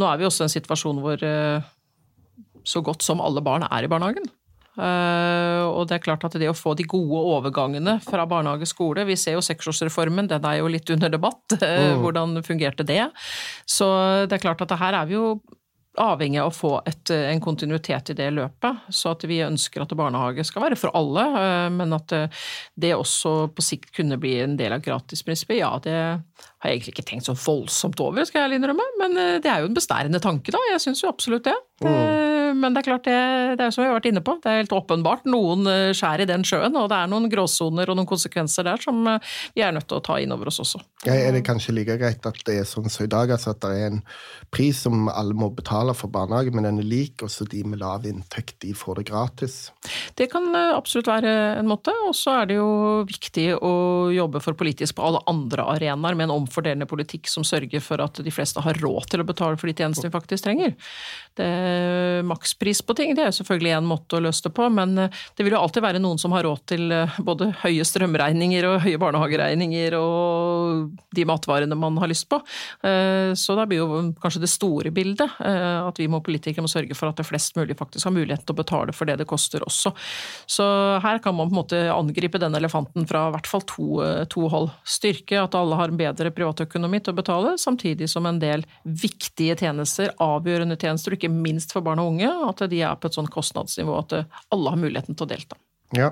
nå 0.00 0.08
er 0.08 0.16
vi 0.16 0.24
også 0.28 0.44
i 0.44 0.48
en 0.48 0.54
situasjon 0.54 1.02
hvor 1.04 1.20
uh, 1.20 1.68
så 2.64 2.80
godt 2.80 3.04
som 3.04 3.20
alle 3.20 3.44
barn 3.44 3.68
er 3.68 3.84
i 3.84 3.90
barnehagen. 3.92 4.24
Uh, 4.76 5.68
og 5.72 5.86
det 5.88 5.98
er 5.98 6.04
klart 6.04 6.24
at 6.24 6.34
det 6.40 6.48
å 6.48 6.56
få 6.56 6.72
de 6.76 6.84
gode 6.88 7.20
overgangene 7.36 7.94
fra 8.04 8.26
barnehage 8.28 8.66
skole 8.68 9.06
Vi 9.08 9.14
ser 9.16 9.38
jo 9.38 9.44
seksårsreformen, 9.44 10.28
den 10.28 10.44
er 10.44 10.58
jo 10.58 10.72
litt 10.72 10.88
under 10.92 11.12
debatt. 11.12 11.58
Mm. 11.60 12.00
Hvordan 12.00 12.40
fungerte 12.44 12.84
det? 12.88 13.02
Så 13.68 13.86
det 14.24 14.36
er 14.36 14.44
klart 14.48 14.64
at 14.64 14.76
her 14.80 15.02
er 15.02 15.08
vi 15.08 15.16
jo 15.16 15.36
avhengig 16.02 16.40
av 16.42 16.50
å 16.50 16.54
få 16.54 16.72
et, 16.86 17.10
en 17.14 17.42
kontinuitet 17.42 18.12
i 18.12 18.18
det 18.18 18.28
løpet. 18.36 18.86
Så 18.88 19.14
at 19.14 19.24
vi 19.28 19.42
ønsker 19.44 19.84
at 19.84 19.94
barnehage 19.98 20.44
skal 20.46 20.66
være 20.66 20.78
for 20.80 20.94
alle, 20.96 21.26
men 21.72 21.96
at 21.96 22.14
det 22.74 22.94
også 22.96 23.48
på 23.54 23.64
sikt 23.64 23.92
kunne 23.96 24.18
bli 24.20 24.36
en 24.42 24.56
del 24.58 24.76
av 24.76 24.84
gratisprinsippet, 24.84 25.60
ja 25.60 25.72
det 25.82 25.96
har 26.66 26.74
jeg 26.74 26.80
egentlig 26.82 26.96
ikke 26.96 27.08
tenkt 27.12 27.30
så 27.30 27.36
voldsomt 27.38 28.02
over, 28.04 28.26
skal 28.28 28.46
jeg 28.46 28.60
innrømme. 28.60 28.90
Men 29.00 29.18
det 29.44 29.50
er 29.50 29.62
jo 29.62 29.70
en 29.70 29.78
bestærende 29.78 30.22
tanke, 30.22 30.54
da. 30.54 30.60
Jeg 30.72 30.82
syns 30.82 31.04
jo 31.04 31.12
absolutt 31.12 31.46
det. 31.46 31.56
Mm. 31.84 32.26
Men 32.56 32.74
det 32.74 32.80
er 32.80 32.86
klart, 32.86 33.04
det, 33.04 33.16
det 33.58 33.66
er 33.66 33.72
som 33.74 33.82
vi 33.82 33.88
har 33.90 33.96
vært 33.98 34.08
inne 34.08 34.22
på, 34.24 34.36
det 34.40 34.48
er 34.48 34.62
helt 34.62 34.72
åpenbart 34.72 35.26
noen 35.28 35.66
skjær 35.96 36.22
i 36.22 36.28
den 36.28 36.44
sjøen, 36.46 36.76
og 36.78 36.88
det 36.88 36.98
er 36.98 37.10
noen 37.10 37.28
gråsoner 37.30 37.90
og 37.92 37.98
noen 37.98 38.08
konsekvenser 38.08 38.64
der 38.66 38.80
som 38.80 39.02
vi 39.04 39.64
er 39.64 39.74
nødt 39.76 39.88
til 39.90 39.98
å 39.98 40.04
ta 40.04 40.16
inn 40.22 40.32
over 40.32 40.48
oss 40.48 40.62
også. 40.62 40.80
Ja, 41.04 41.14
er 41.14 41.36
det 41.36 41.44
kanskje 41.46 41.74
like 41.76 41.98
greit 42.00 42.24
at 42.26 42.38
det 42.48 42.56
er 42.62 42.68
sånn 42.68 42.88
som 42.92 43.04
i 43.04 43.10
dag, 43.12 43.32
altså 43.34 43.52
at 43.52 43.60
det 43.64 43.72
er 43.74 43.90
en 43.90 44.00
pris 44.54 44.80
som 44.86 45.10
alle 45.12 45.36
må 45.36 45.50
betale 45.54 45.92
for 45.96 46.12
barnehage, 46.12 46.54
men 46.54 46.64
den 46.66 46.80
er 46.80 46.88
lik, 46.88 47.20
og 47.26 47.32
så 47.34 47.46
de 47.50 47.60
med 47.66 47.82
lav 47.82 48.06
inntekt 48.08 48.56
de 48.64 48.72
får 48.76 49.02
det 49.02 49.08
gratis? 49.10 49.58
Det 50.16 50.30
kan 50.32 50.48
absolutt 50.56 51.10
være 51.10 51.34
en 51.58 51.70
måte, 51.70 51.94
og 52.06 52.16
så 52.16 52.40
er 52.40 52.50
det 52.50 52.58
jo 52.60 52.70
viktig 53.08 53.50
å 53.60 53.74
jobbe 54.16 54.40
for 54.44 54.58
politisk 54.58 54.96
på 54.96 55.06
alle 55.10 55.22
andre 55.30 55.68
arenaer 55.76 56.16
med 56.16 56.30
en 56.30 56.38
omfordelende 56.56 56.88
politikk 56.88 57.28
som 57.28 57.44
sørger 57.44 57.80
for 57.84 58.00
at 58.00 58.20
de 58.24 58.32
fleste 58.32 58.62
har 58.64 58.78
råd 58.80 59.10
til 59.10 59.20
å 59.20 59.26
betale 59.28 59.58
for 59.60 59.68
de 59.68 59.76
tjenestene 59.76 60.08
vi 60.08 60.16
faktisk 60.16 60.46
trenger. 60.46 60.74
Det, 61.36 62.24
makspris 62.24 62.80
på 62.86 62.96
ting 62.96 63.14
det 63.16 63.26
er 63.26 63.34
selvfølgelig 63.36 63.74
en 63.76 63.88
måte 63.88 64.16
å 64.16 64.22
løse 64.24 64.46
det 64.46 64.54
på, 64.56 64.68
men 64.72 64.96
det 64.96 65.44
vil 65.44 65.52
jo 65.52 65.60
alltid 65.60 65.84
være 65.84 66.00
noen 66.00 66.18
som 66.18 66.32
har 66.32 66.46
råd 66.46 66.64
til 66.72 66.94
både 67.26 67.50
høye 67.62 67.84
strømregninger 67.84 68.66
og 68.68 68.80
høye 68.86 69.00
barnehageregninger 69.00 69.96
og 69.98 70.96
de 71.16 71.26
matvarene 71.28 71.76
man 71.78 71.98
har 72.00 72.10
lyst 72.10 72.28
på. 72.30 72.40
Eh, 72.86 73.32
så 73.36 73.56
da 73.58 73.66
blir 73.68 73.82
jo 73.82 74.00
kanskje 74.22 74.42
det 74.44 74.52
store 74.52 74.92
bildet 74.94 75.38
eh, 75.44 75.80
at 75.86 76.00
vi 76.00 76.08
må 76.10 76.22
politikere 76.24 76.64
må 76.64 76.70
sørge 76.70 76.96
for 76.96 77.10
at 77.10 77.20
det 77.20 77.28
flest 77.28 77.56
mulig 77.58 77.76
faktisk 77.78 78.08
har 78.08 78.16
mulighet 78.16 78.46
til 78.46 78.56
å 78.56 78.60
betale 78.62 78.96
for 78.96 79.08
det 79.08 79.18
det 79.20 79.28
koster 79.28 79.64
også. 79.66 79.92
Så 80.48 80.66
her 81.04 81.20
kan 81.22 81.36
man 81.36 81.50
på 81.50 81.56
en 81.56 81.60
måte 81.60 81.82
angripe 81.92 82.40
denne 82.40 82.60
elefanten 82.60 83.06
fra 83.08 83.26
i 83.28 83.36
hvert 83.36 83.50
fall 83.50 83.64
to, 83.68 83.88
eh, 84.04 84.24
to 84.32 84.46
hold. 84.52 84.72
Styrke 84.86 85.40
at 85.42 85.56
alle 85.58 85.78
har 85.78 85.92
en 85.92 86.00
bedre 86.00 86.32
privatøkonomi 86.36 87.00
til 87.02 87.14
å 87.14 87.18
betale, 87.20 87.54
samtidig 87.60 88.08
som 88.12 88.28
en 88.28 88.40
del 88.42 88.66
viktige 88.84 89.56
tjenester, 89.60 90.12
avgjørende 90.22 90.78
tjenester, 90.80 91.16
ikke 91.16 91.32
minst 91.32 91.74
for 91.74 91.86
barn 91.86 92.02
og 92.02 92.14
unge, 92.14 92.32
at 92.50 92.66
de 92.70 92.82
er 92.84 92.98
på 93.00 93.10
et 93.10 93.18
sånt 93.18 93.32
kostnadsnivå 93.32 93.96
at 94.02 94.18
alle 94.22 94.74
har 94.74 94.82
muligheten 94.82 95.16
til 95.16 95.26
å 95.26 95.32
delta. 95.34 95.60
Ja, 95.94 96.10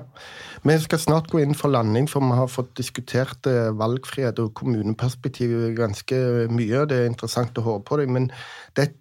Vi 0.63 0.75
skal 0.79 0.99
snart 0.99 1.27
gå 1.29 1.41
inn 1.43 1.53
for 1.53 1.69
landing, 1.69 2.07
for 2.07 2.23
vi 2.23 2.37
har 2.37 2.47
fått 2.47 2.71
diskutert 2.79 3.45
eh, 3.49 3.73
valgfrihet 3.75 4.39
og 4.39 4.53
kommuneperspektiv 4.55 5.75
ganske 5.75 6.19
mye. 6.47 6.85
Det 6.87 7.01
er 7.01 7.09
interessant 7.11 7.59
å 7.59 7.65
høre 7.65 7.83
på 7.85 7.99
deg, 7.99 8.13
men 8.15 8.29
det 8.77 8.85
er 8.85 8.93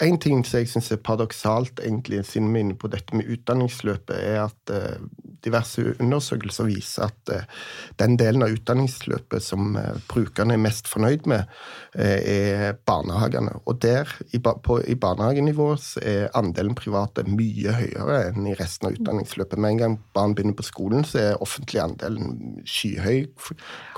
en 0.00 0.18
ting 0.20 0.40
som 0.46 0.60
jeg 0.60 0.70
syns 0.70 0.90
er 0.94 1.00
paradoksalt, 1.04 1.80
egentlig, 1.84 2.22
siden 2.28 2.50
vi 2.54 2.60
er 2.60 2.66
inne 2.66 2.76
på 2.78 2.88
dette 2.92 3.16
med 3.16 3.28
utdanningsløpet, 3.30 4.14
er 4.16 4.38
at 4.46 4.72
uh, 4.72 5.02
diverse 5.44 5.82
undersøkelser 6.00 6.68
viser 6.68 7.08
at 7.08 7.32
uh, 7.34 7.66
den 8.00 8.16
delen 8.20 8.44
av 8.46 8.54
utdanningsløpet 8.54 9.44
som 9.44 9.76
uh, 9.76 9.98
brukerne 10.10 10.56
er 10.56 10.62
mest 10.62 10.88
fornøyd 10.90 11.28
med, 11.30 11.52
er 11.94 12.76
barnehagene. 12.86 13.56
Og 13.68 13.80
der, 13.82 14.08
i, 14.32 14.38
på, 14.40 14.78
i 14.86 14.96
barnehagenivå, 15.00 15.70
er 16.06 16.28
andelen 16.38 16.76
private 16.78 17.24
mye 17.28 17.74
høyere 17.74 18.20
enn 18.30 18.46
i 18.46 18.56
resten 18.58 18.88
av 18.88 18.98
utdanningsløpet. 18.98 19.58
Med 19.60 19.74
en 19.74 19.80
gang 19.84 19.96
barn 20.16 20.36
begynner 20.38 20.56
på 20.56 20.68
skolen, 20.68 21.04
så 21.04 21.22
er 21.22 21.42
offentlig 21.42 21.82
andelen 21.82 22.60
skyhøy, 22.64 23.26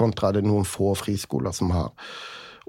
kontra 0.00 0.32
det 0.34 0.46
noen 0.46 0.66
få 0.68 0.94
friskoler 0.98 1.54
som 1.54 1.74
har. 1.76 1.92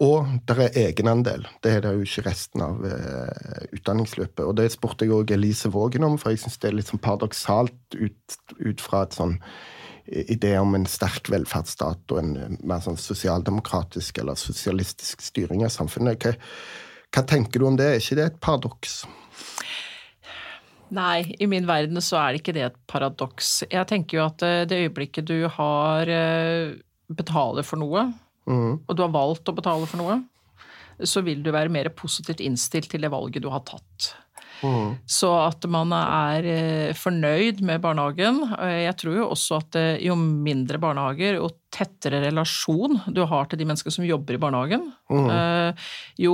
Og 0.03 0.33
det 0.49 0.55
er 0.57 0.79
egenandel. 0.89 1.45
Det 1.63 1.77
er 1.77 1.83
det 1.85 1.93
jo 1.95 2.03
ikke 2.03 2.25
resten 2.25 2.63
av 2.65 2.81
uh, 2.83 3.61
utdanningsløpet. 3.75 4.43
Og 4.43 4.57
det 4.59 4.71
spurte 4.73 5.07
jeg 5.07 5.15
òg 5.15 5.31
Elise 5.35 5.71
Vågen 5.71 6.03
om, 6.07 6.17
for 6.19 6.33
jeg 6.33 6.43
syns 6.43 6.59
det 6.59 6.71
er 6.71 6.77
litt 6.79 6.91
sånn 6.91 7.01
paradoksalt 7.03 7.95
ut, 7.95 8.37
ut, 8.59 8.83
fra 8.83 9.05
et 9.05 9.15
sånn 9.15 9.37
eh, 9.37 10.25
idé 10.33 10.55
om 10.59 10.75
en 10.75 10.87
sterk 10.89 11.31
velferdsstat 11.31 12.15
og 12.15 12.19
en 12.19 12.33
eh, 12.35 12.55
mer 12.67 12.83
sånn 12.83 12.99
sosialdemokratisk 12.99 14.19
eller 14.23 14.39
sosialistisk 14.39 15.23
styring 15.23 15.63
av 15.63 15.71
samfunnet. 15.75 16.25
Hva, 16.25 16.35
hva 17.13 17.25
tenker 17.29 17.63
du 17.63 17.69
om 17.69 17.79
det? 17.79 17.93
Er 17.93 18.03
ikke 18.03 18.19
det 18.19 18.27
et 18.31 18.41
paradoks? 18.43 19.03
Nei, 20.93 21.31
i 21.39 21.47
min 21.49 21.69
verden 21.69 22.03
så 22.03 22.19
er 22.19 22.33
det 22.33 22.43
ikke 22.43 22.57
det 22.57 22.67
et 22.67 22.81
paradoks. 22.91 23.55
Jeg 23.71 23.87
tenker 23.89 24.19
jo 24.19 24.27
at 24.27 24.43
det 24.69 24.83
øyeblikket 24.83 25.25
du 25.25 25.47
har 25.55 26.11
betaler 27.09 27.65
for 27.65 27.81
noe, 27.81 28.03
mm. 28.49 28.83
og 28.87 28.95
du 28.95 29.03
har 29.05 29.13
valgt 29.13 29.49
å 29.49 29.55
betale 29.55 29.89
for 29.89 30.01
noe, 30.01 30.19
så 31.03 31.23
vil 31.25 31.41
du 31.43 31.51
være 31.53 31.73
mer 31.73 31.89
positivt 31.95 32.43
innstilt 32.43 32.91
til 32.91 33.03
det 33.03 33.11
valget 33.13 33.43
du 33.43 33.49
har 33.53 33.63
tatt. 33.67 34.13
Mm. 34.63 34.95
Så 35.09 35.29
at 35.35 35.65
man 35.71 35.91
er 35.95 36.47
eh, 36.47 36.93
fornøyd 36.95 37.61
med 37.65 37.81
barnehagen. 37.83 38.39
Eh, 38.55 38.83
jeg 38.85 38.95
tror 39.01 39.17
jo 39.19 39.27
også 39.33 39.59
at 39.59 39.77
eh, 39.79 40.05
jo 40.05 40.15
mindre 40.17 40.79
barnehager 40.81 41.41
og 41.43 41.57
tettere 41.73 42.21
relasjon 42.23 42.99
du 43.11 43.23
har 43.27 43.49
til 43.49 43.59
de 43.59 43.67
menneskene 43.67 43.95
som 43.95 44.05
jobber 44.05 44.37
i 44.37 44.39
barnehagen, 44.41 44.83
mm. 45.09 45.79
jo 46.21 46.33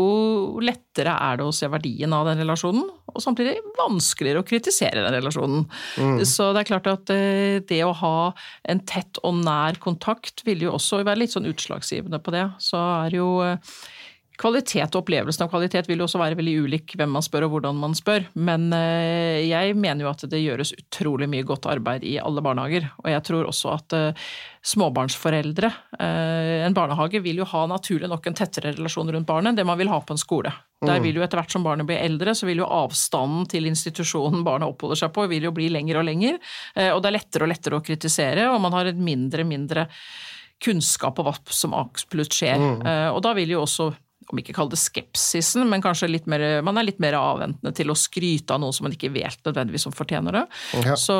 lettere 0.59 1.13
er 1.15 1.37
det 1.39 1.45
å 1.47 1.53
se 1.55 1.69
verdien 1.71 2.11
av 2.11 2.27
den 2.27 2.41
relasjonen, 2.41 2.89
og 3.07 3.23
samtidig 3.23 3.53
vanskeligere 3.77 4.41
å 4.43 4.47
kritisere 4.49 5.05
den 5.05 5.15
relasjonen. 5.15 5.63
Mm. 5.95 6.17
Så 6.27 6.49
det 6.51 6.65
er 6.65 6.69
klart 6.73 6.91
at 6.91 7.13
det 7.71 7.79
å 7.87 7.95
ha 8.01 8.33
en 8.67 8.83
tett 8.83 9.21
og 9.23 9.39
nær 9.39 9.79
kontakt 9.79 10.43
vil 10.43 10.67
jo 10.67 10.75
også 10.75 11.05
være 11.05 11.23
litt 11.23 11.37
sånn 11.37 11.47
utslagsgivende 11.47 12.19
på 12.19 12.35
det. 12.35 12.43
Så 12.59 12.83
er 13.05 13.15
jo 13.15 13.29
Kvalitet 14.39 14.93
og 14.95 15.01
opplevelsen 15.01 15.43
av 15.43 15.49
kvalitet 15.51 15.89
vil 15.89 15.99
jo 15.99 16.05
også 16.05 16.19
være 16.21 16.37
veldig 16.39 16.53
ulik 16.63 16.93
hvem 16.95 17.11
man 17.11 17.23
spør 17.25 17.49
og 17.49 17.57
hvordan 17.57 17.75
man 17.81 17.95
spør, 17.97 18.23
men 18.39 18.69
eh, 18.75 19.43
jeg 19.49 19.75
mener 19.75 20.05
jo 20.05 20.11
at 20.13 20.23
det 20.31 20.39
gjøres 20.39 20.71
utrolig 20.77 21.27
mye 21.27 21.43
godt 21.47 21.67
arbeid 21.67 22.05
i 22.07 22.13
alle 22.23 22.43
barnehager. 22.45 22.87
Og 23.03 23.09
jeg 23.11 23.25
tror 23.27 23.49
også 23.49 23.73
at 23.73 23.97
eh, 23.97 24.29
småbarnsforeldre 24.71 25.73
eh, 25.99 26.63
En 26.69 26.77
barnehage 26.77 27.19
vil 27.25 27.41
jo 27.41 27.49
ha 27.51 27.65
naturlig 27.67 28.07
nok 28.11 28.31
en 28.31 28.39
tettere 28.39 28.73
relasjon 28.77 29.11
rundt 29.11 29.27
barnet 29.27 29.51
enn 29.51 29.59
det 29.59 29.67
man 29.67 29.79
vil 29.81 29.91
ha 29.91 29.99
på 29.99 30.15
en 30.15 30.23
skole. 30.23 30.55
Der 30.79 31.01
mm. 31.01 31.03
vil 31.09 31.19
jo 31.19 31.27
etter 31.27 31.41
hvert 31.41 31.51
som 31.51 31.67
barnet 31.67 31.89
blir 31.89 31.99
eldre, 31.99 32.31
så 32.31 32.47
vil 32.47 32.63
jo 32.63 32.71
avstanden 32.79 33.47
til 33.51 33.67
institusjonen 33.67 34.47
barnet 34.47 34.71
oppholder 34.71 35.03
seg 35.03 35.15
på, 35.15 35.27
vil 35.27 35.49
jo 35.49 35.55
bli 35.55 35.67
lengre 35.73 35.99
og 35.99 36.07
lengre. 36.07 36.37
Og 36.95 37.03
det 37.03 37.09
er 37.09 37.19
lettere 37.19 37.43
og 37.43 37.51
lettere 37.51 37.79
å 37.79 37.83
kritisere, 37.83 38.47
og 38.47 38.61
man 38.63 38.77
har 38.77 38.87
et 38.87 39.07
mindre 39.09 39.43
mindre 39.43 39.89
kunnskap 40.63 41.19
om 41.19 41.27
hva 41.27 41.35
som 41.51 41.75
absolutt 41.75 42.35
skjer. 42.35 42.59
Mm. 42.59 42.85
Og 43.15 43.19
da 43.23 43.35
vil 43.35 43.57
jo 43.57 43.65
også 43.65 43.91
om 44.33 44.41
ikke 44.41 44.53
kalle 44.55 44.73
det 44.73 44.79
skepsisen, 44.81 45.65
men 45.69 45.83
kanskje 45.83 46.09
litt 46.11 46.27
mer, 46.29 46.61
man 46.65 46.77
er 46.79 46.87
litt 46.87 47.01
mer 47.01 47.17
avventende 47.17 47.73
til 47.75 47.91
å 47.91 47.97
skryte 47.97 48.55
av 48.55 48.61
noe 48.63 48.75
som 48.75 48.85
man 48.87 48.95
ikke 48.95 49.11
vet 49.13 49.41
nødvendigvis 49.47 49.87
som 49.87 49.95
fortjener 49.95 50.35
det. 50.39 50.43
Ja. 50.85 50.95
Så 50.99 51.17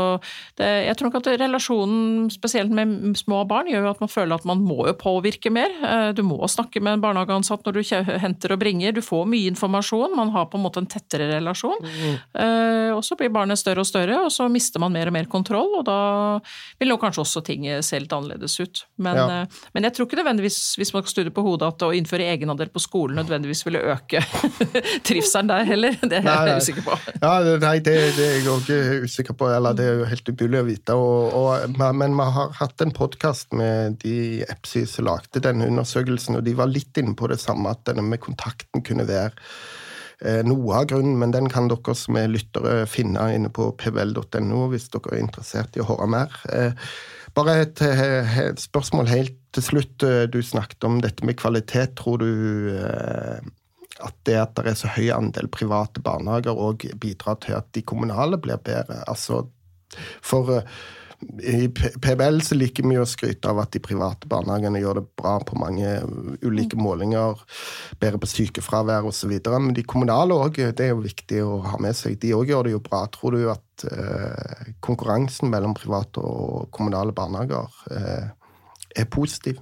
det, 0.60 0.67
jeg 0.86 0.98
tror 1.00 1.10
nok 1.10 1.19
at 1.22 1.32
relasjonen, 1.41 2.30
spesielt 2.34 2.74
med 2.76 3.17
små 3.19 3.41
barn, 3.50 3.69
gjør 3.72 3.88
jo 3.88 3.93
at 3.93 4.04
man 4.04 4.12
føler 4.12 4.38
at 4.38 4.48
man 4.50 4.62
må 4.65 4.84
jo 4.88 4.95
påvirke 5.00 5.52
mer. 5.54 5.74
Eh, 5.86 6.10
du 6.17 6.22
må 6.28 6.38
snakke 6.52 6.84
med 6.84 6.98
en 6.98 7.06
barnehageansatt 7.06 7.65
når 7.65 7.80
du 7.80 8.13
henter 8.22 8.56
og 8.56 8.62
bringer, 8.62 8.93
du 8.95 9.02
får 9.06 9.26
mye 9.30 9.50
informasjon, 9.54 10.15
man 10.17 10.34
har 10.36 10.50
på 10.52 10.60
en 10.60 10.65
måte 10.67 10.84
en 10.84 10.89
tettere 10.89 11.32
relasjon. 11.34 11.82
Mm. 11.82 12.15
Eh, 12.45 12.91
og 12.93 13.04
så 13.08 13.17
blir 13.19 13.34
barnet 13.34 13.62
større 13.62 13.86
og 13.86 13.89
større, 13.89 14.22
og 14.28 14.34
så 14.34 14.48
mister 14.52 14.84
man 14.84 14.93
mer 14.95 15.12
og 15.12 15.17
mer 15.17 15.30
kontroll, 15.32 15.80
og 15.82 15.88
da 15.89 16.00
vil 16.80 16.93
nok 16.93 17.04
kanskje 17.08 17.26
også 17.26 17.45
ting 17.48 17.65
se 17.86 18.00
litt 18.02 18.13
annerledes 18.13 18.60
ut. 18.62 18.86
Men, 19.02 19.17
ja. 19.17 19.41
Eh, 19.41 19.67
men 19.74 19.88
jeg 19.88 19.98
tror 19.98 20.10
ikke 20.10 20.22
nødvendigvis, 20.22 20.62
hvis 20.80 20.93
man 20.93 21.04
skal 21.04 21.15
studere 21.15 21.36
på 21.36 21.45
hodet, 21.45 21.74
at 21.74 21.88
å 21.88 21.93
innføre 21.95 22.30
egenandel 22.30 22.69
på 22.74 22.82
skolen 22.84 22.98
skolen 22.99 23.15
nødvendigvis 23.15 23.65
ville 23.65 23.79
øke 23.79 24.21
trivselen 25.07 25.49
der 25.49 25.63
heller. 25.63 25.95
Det 26.01 26.19
er 26.19 26.25
nei, 26.25 26.35
jeg 26.49 26.63
usikker 26.63 26.83
på. 26.83 26.97
Ja, 27.21 27.33
nei, 27.62 27.75
det, 27.79 27.95
det 28.17 28.25
er 28.25 28.38
jeg 28.38 28.49
også 28.51 28.79
usikker 29.05 29.33
på. 29.39 29.49
Eller 29.55 29.73
det 29.77 29.85
er 29.85 29.99
jo 30.01 30.07
helt 30.09 30.29
umulig 30.29 30.59
å 30.59 30.67
vite. 30.67 30.95
Og, 30.99 31.33
og, 31.39 31.77
men 31.95 32.15
vi 32.17 32.29
har 32.38 32.55
hatt 32.59 32.83
en 32.83 32.93
podkast 32.95 33.55
med 33.55 33.99
de 34.03 34.43
EPSI 34.49 34.85
som 34.89 35.07
lagde 35.07 35.43
denne 35.43 35.69
undersøkelsen, 35.69 36.39
og 36.39 36.47
de 36.47 36.55
var 36.59 36.71
litt 36.71 36.97
inne 36.99 37.15
på 37.15 37.29
det 37.31 37.39
samme, 37.41 37.71
at 37.71 37.85
denne 37.88 38.03
med 38.05 38.21
kontakten 38.23 38.83
kunne 38.85 39.07
være 39.07 39.31
eh, 40.25 40.41
noe 40.47 40.81
av 40.81 40.89
grunnen, 40.91 41.15
men 41.21 41.35
den 41.35 41.47
kan 41.51 41.71
dere 41.71 41.95
som 41.95 42.19
er 42.19 42.31
lyttere 42.31 42.83
finne 42.89 43.29
inne 43.35 43.51
på 43.53 43.71
pvl.no 43.79 44.65
hvis 44.73 44.89
dere 44.91 45.15
er 45.15 45.23
interessert 45.23 45.79
i 45.79 45.83
å 45.83 45.88
høre 45.93 46.09
mer. 46.17 46.41
Eh, 47.39 47.45
bare 47.45 47.62
et, 47.62 47.82
eh, 47.82 48.39
et, 48.49 48.60
spørsmål 48.60 49.08
helt 49.08 49.38
til 49.54 49.63
slutt. 49.63 50.04
Eh, 50.04 50.28
du 50.28 50.41
snakket 50.43 50.84
om 50.84 50.99
dette 51.02 51.25
med 51.25 51.38
kvalitet. 51.38 51.95
Tror 51.95 52.19
du 52.19 52.75
eh, 52.75 53.39
at 53.99 54.15
det 54.25 54.36
at 54.36 54.56
det 54.56 54.67
er 54.67 54.75
så 54.75 54.88
høy 54.88 55.10
andel 55.12 55.47
private 55.47 56.02
barnehager 56.02 56.56
òg 56.56 56.86
bidrar 56.99 57.39
til 57.39 57.56
at 57.56 57.67
de 57.73 57.82
kommunale 57.82 58.38
blir 58.38 58.58
bedre? 58.58 59.04
Altså, 59.08 59.47
for 60.21 60.63
i 61.43 61.67
PBL 61.69 62.39
så 62.45 62.55
liker 62.55 62.86
vi 62.88 62.97
å 62.99 63.08
skryte 63.08 63.49
av 63.51 63.60
at 63.60 63.73
de 63.75 63.82
private 63.84 64.27
barnehagene 64.32 64.79
gjør 64.79 65.01
det 65.01 65.05
bra 65.19 65.36
på 65.43 65.58
mange 65.60 65.97
ulike 66.45 66.79
mm. 66.79 66.84
målinger, 66.84 67.41
bedre 67.99 68.21
på 68.23 68.29
sykefravær 68.32 69.08
osv. 69.10 69.34
Men 69.51 69.73
de 69.75 69.84
kommunale 69.84 70.38
òg, 70.38 70.62
det 70.77 70.86
er 70.86 70.93
jo 70.93 71.03
viktig 71.03 71.41
å 71.43 71.60
ha 71.67 71.79
med 71.84 71.97
seg. 71.99 72.15
De 72.23 72.32
òg 72.38 72.53
gjør 72.53 72.69
det 72.69 72.75
jo 72.77 72.84
bra. 72.86 73.03
Tror 73.12 73.36
du 73.36 73.49
at 73.51 73.88
eh, 73.91 74.69
konkurransen 74.86 75.51
mellom 75.51 75.75
private 75.77 76.23
og 76.23 76.69
kommunale 76.75 77.15
barnehager 77.15 77.82
eh, 77.95 78.29
er 78.95 79.12
positiv? 79.12 79.60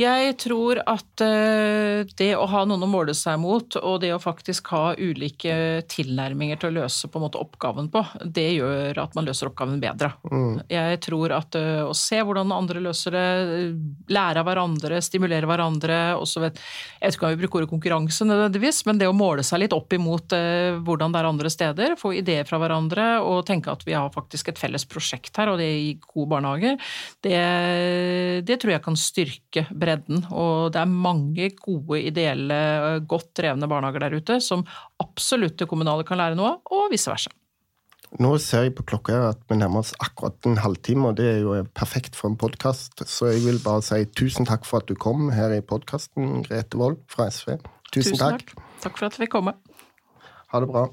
Jeg 0.00 0.36
tror 0.40 0.78
at 0.88 1.22
eh, 1.24 2.08
det 2.16 2.30
å 2.38 2.46
ha 2.48 2.62
noen 2.68 2.86
å 2.86 2.88
måle 2.88 3.12
seg 3.16 3.36
mot, 3.42 3.76
og 3.76 3.98
det 4.00 4.12
å 4.14 4.20
faktisk 4.22 4.70
ha 4.72 4.94
ulike 4.96 5.82
tilnærminger 5.92 6.60
til 6.60 6.70
å 6.70 6.76
løse 6.80 7.10
på 7.10 7.20
en 7.20 7.26
måte 7.26 7.40
oppgaven 7.40 7.90
på, 7.92 8.02
det 8.24 8.46
gjør 8.54 9.00
at 9.02 9.16
man 9.18 9.28
løser 9.28 9.50
oppgaven 9.50 9.80
bedre. 9.82 10.12
Mm. 10.30 10.62
Jeg 10.72 11.00
tror 11.04 11.34
at 11.36 11.58
eh, 11.58 11.82
å 11.84 11.92
se 11.96 12.20
hvordan 12.24 12.54
andre 12.56 12.84
løser 12.86 13.16
det, 13.16 13.26
lære 14.12 14.40
av 14.40 14.48
hverandre, 14.48 15.02
stimulere 15.04 15.48
hverandre 15.50 15.98
også 16.16 16.46
vet, 16.46 16.62
Jeg 17.00 17.10
vet 17.10 17.18
ikke 17.18 17.28
om 17.28 17.34
vi 17.34 17.40
bruker 17.42 17.60
ordet 17.60 17.72
konkurranse 17.74 18.28
nødvendigvis, 18.28 18.80
men 18.88 19.02
det 19.02 19.10
å 19.10 19.16
måle 19.16 19.44
seg 19.46 19.64
litt 19.64 19.76
opp 19.76 19.92
imot 19.96 20.36
eh, 20.36 20.80
hvordan 20.80 21.12
det 21.12 21.20
er 21.20 21.30
andre 21.32 21.52
steder, 21.52 21.96
få 22.00 22.14
ideer 22.22 22.48
fra 22.48 22.60
hverandre 22.62 23.10
og 23.26 23.44
tenke 23.48 23.74
at 23.74 23.84
vi 23.84 23.98
har 23.98 24.08
faktisk 24.14 24.48
et 24.48 24.62
felles 24.62 24.88
prosjekt 24.88 25.36
her, 25.36 25.52
og 25.52 25.60
det 25.60 25.68
i 25.68 25.92
gode 26.06 26.30
barnehager, 26.32 26.80
det, 27.26 27.36
det 28.48 28.60
tror 28.62 28.76
jeg 28.78 28.84
kan 28.86 28.96
styrke 28.96 29.68
bredden. 29.90 30.24
Og 30.30 30.70
det 30.74 30.80
er 30.82 30.94
mange 30.94 31.50
gode, 31.58 32.00
ideelle, 32.10 33.00
godt 33.10 33.34
drevne 33.38 33.68
barnehager 33.70 34.06
der 34.06 34.16
ute 34.16 34.40
som 34.44 34.64
absolutt 35.02 35.58
det 35.60 35.68
kommunale 35.70 36.06
kan 36.06 36.20
lære 36.20 36.38
noe 36.38 36.54
av, 36.54 36.64
og 36.70 36.90
vice 36.92 37.10
versa. 37.10 37.32
Nå 38.18 38.32
ser 38.42 38.64
jeg 38.66 38.74
på 38.74 38.82
klokka 38.90 39.20
at 39.28 39.42
vi 39.46 39.60
nærmer 39.60 39.84
oss 39.84 39.92
akkurat 40.02 40.48
en 40.48 40.58
halvtime, 40.58 41.12
og 41.12 41.20
det 41.20 41.28
er 41.30 41.44
jo 41.44 41.54
perfekt 41.78 42.18
for 42.18 42.32
en 42.32 42.38
podkast. 42.40 43.04
Så 43.06 43.30
jeg 43.30 43.44
vil 43.44 43.60
bare 43.62 43.84
si 43.86 44.02
tusen 44.18 44.48
takk 44.48 44.66
for 44.66 44.82
at 44.82 44.90
du 44.90 44.98
kom 44.98 45.28
her 45.34 45.54
i 45.54 45.62
podkasten, 45.62 46.40
Grete 46.48 46.80
Wold 46.80 46.98
fra 47.10 47.28
SV. 47.30 47.60
Tusen, 47.94 48.16
tusen 48.16 48.18
takk. 48.18 48.50
takk. 48.50 48.66
Takk 48.82 48.98
for 48.98 49.06
at 49.06 49.14
vi 49.14 49.26
fikk 49.26 49.36
komme. 49.38 49.54
Ha 50.50 50.64
det 50.64 50.72
bra. 50.72 50.88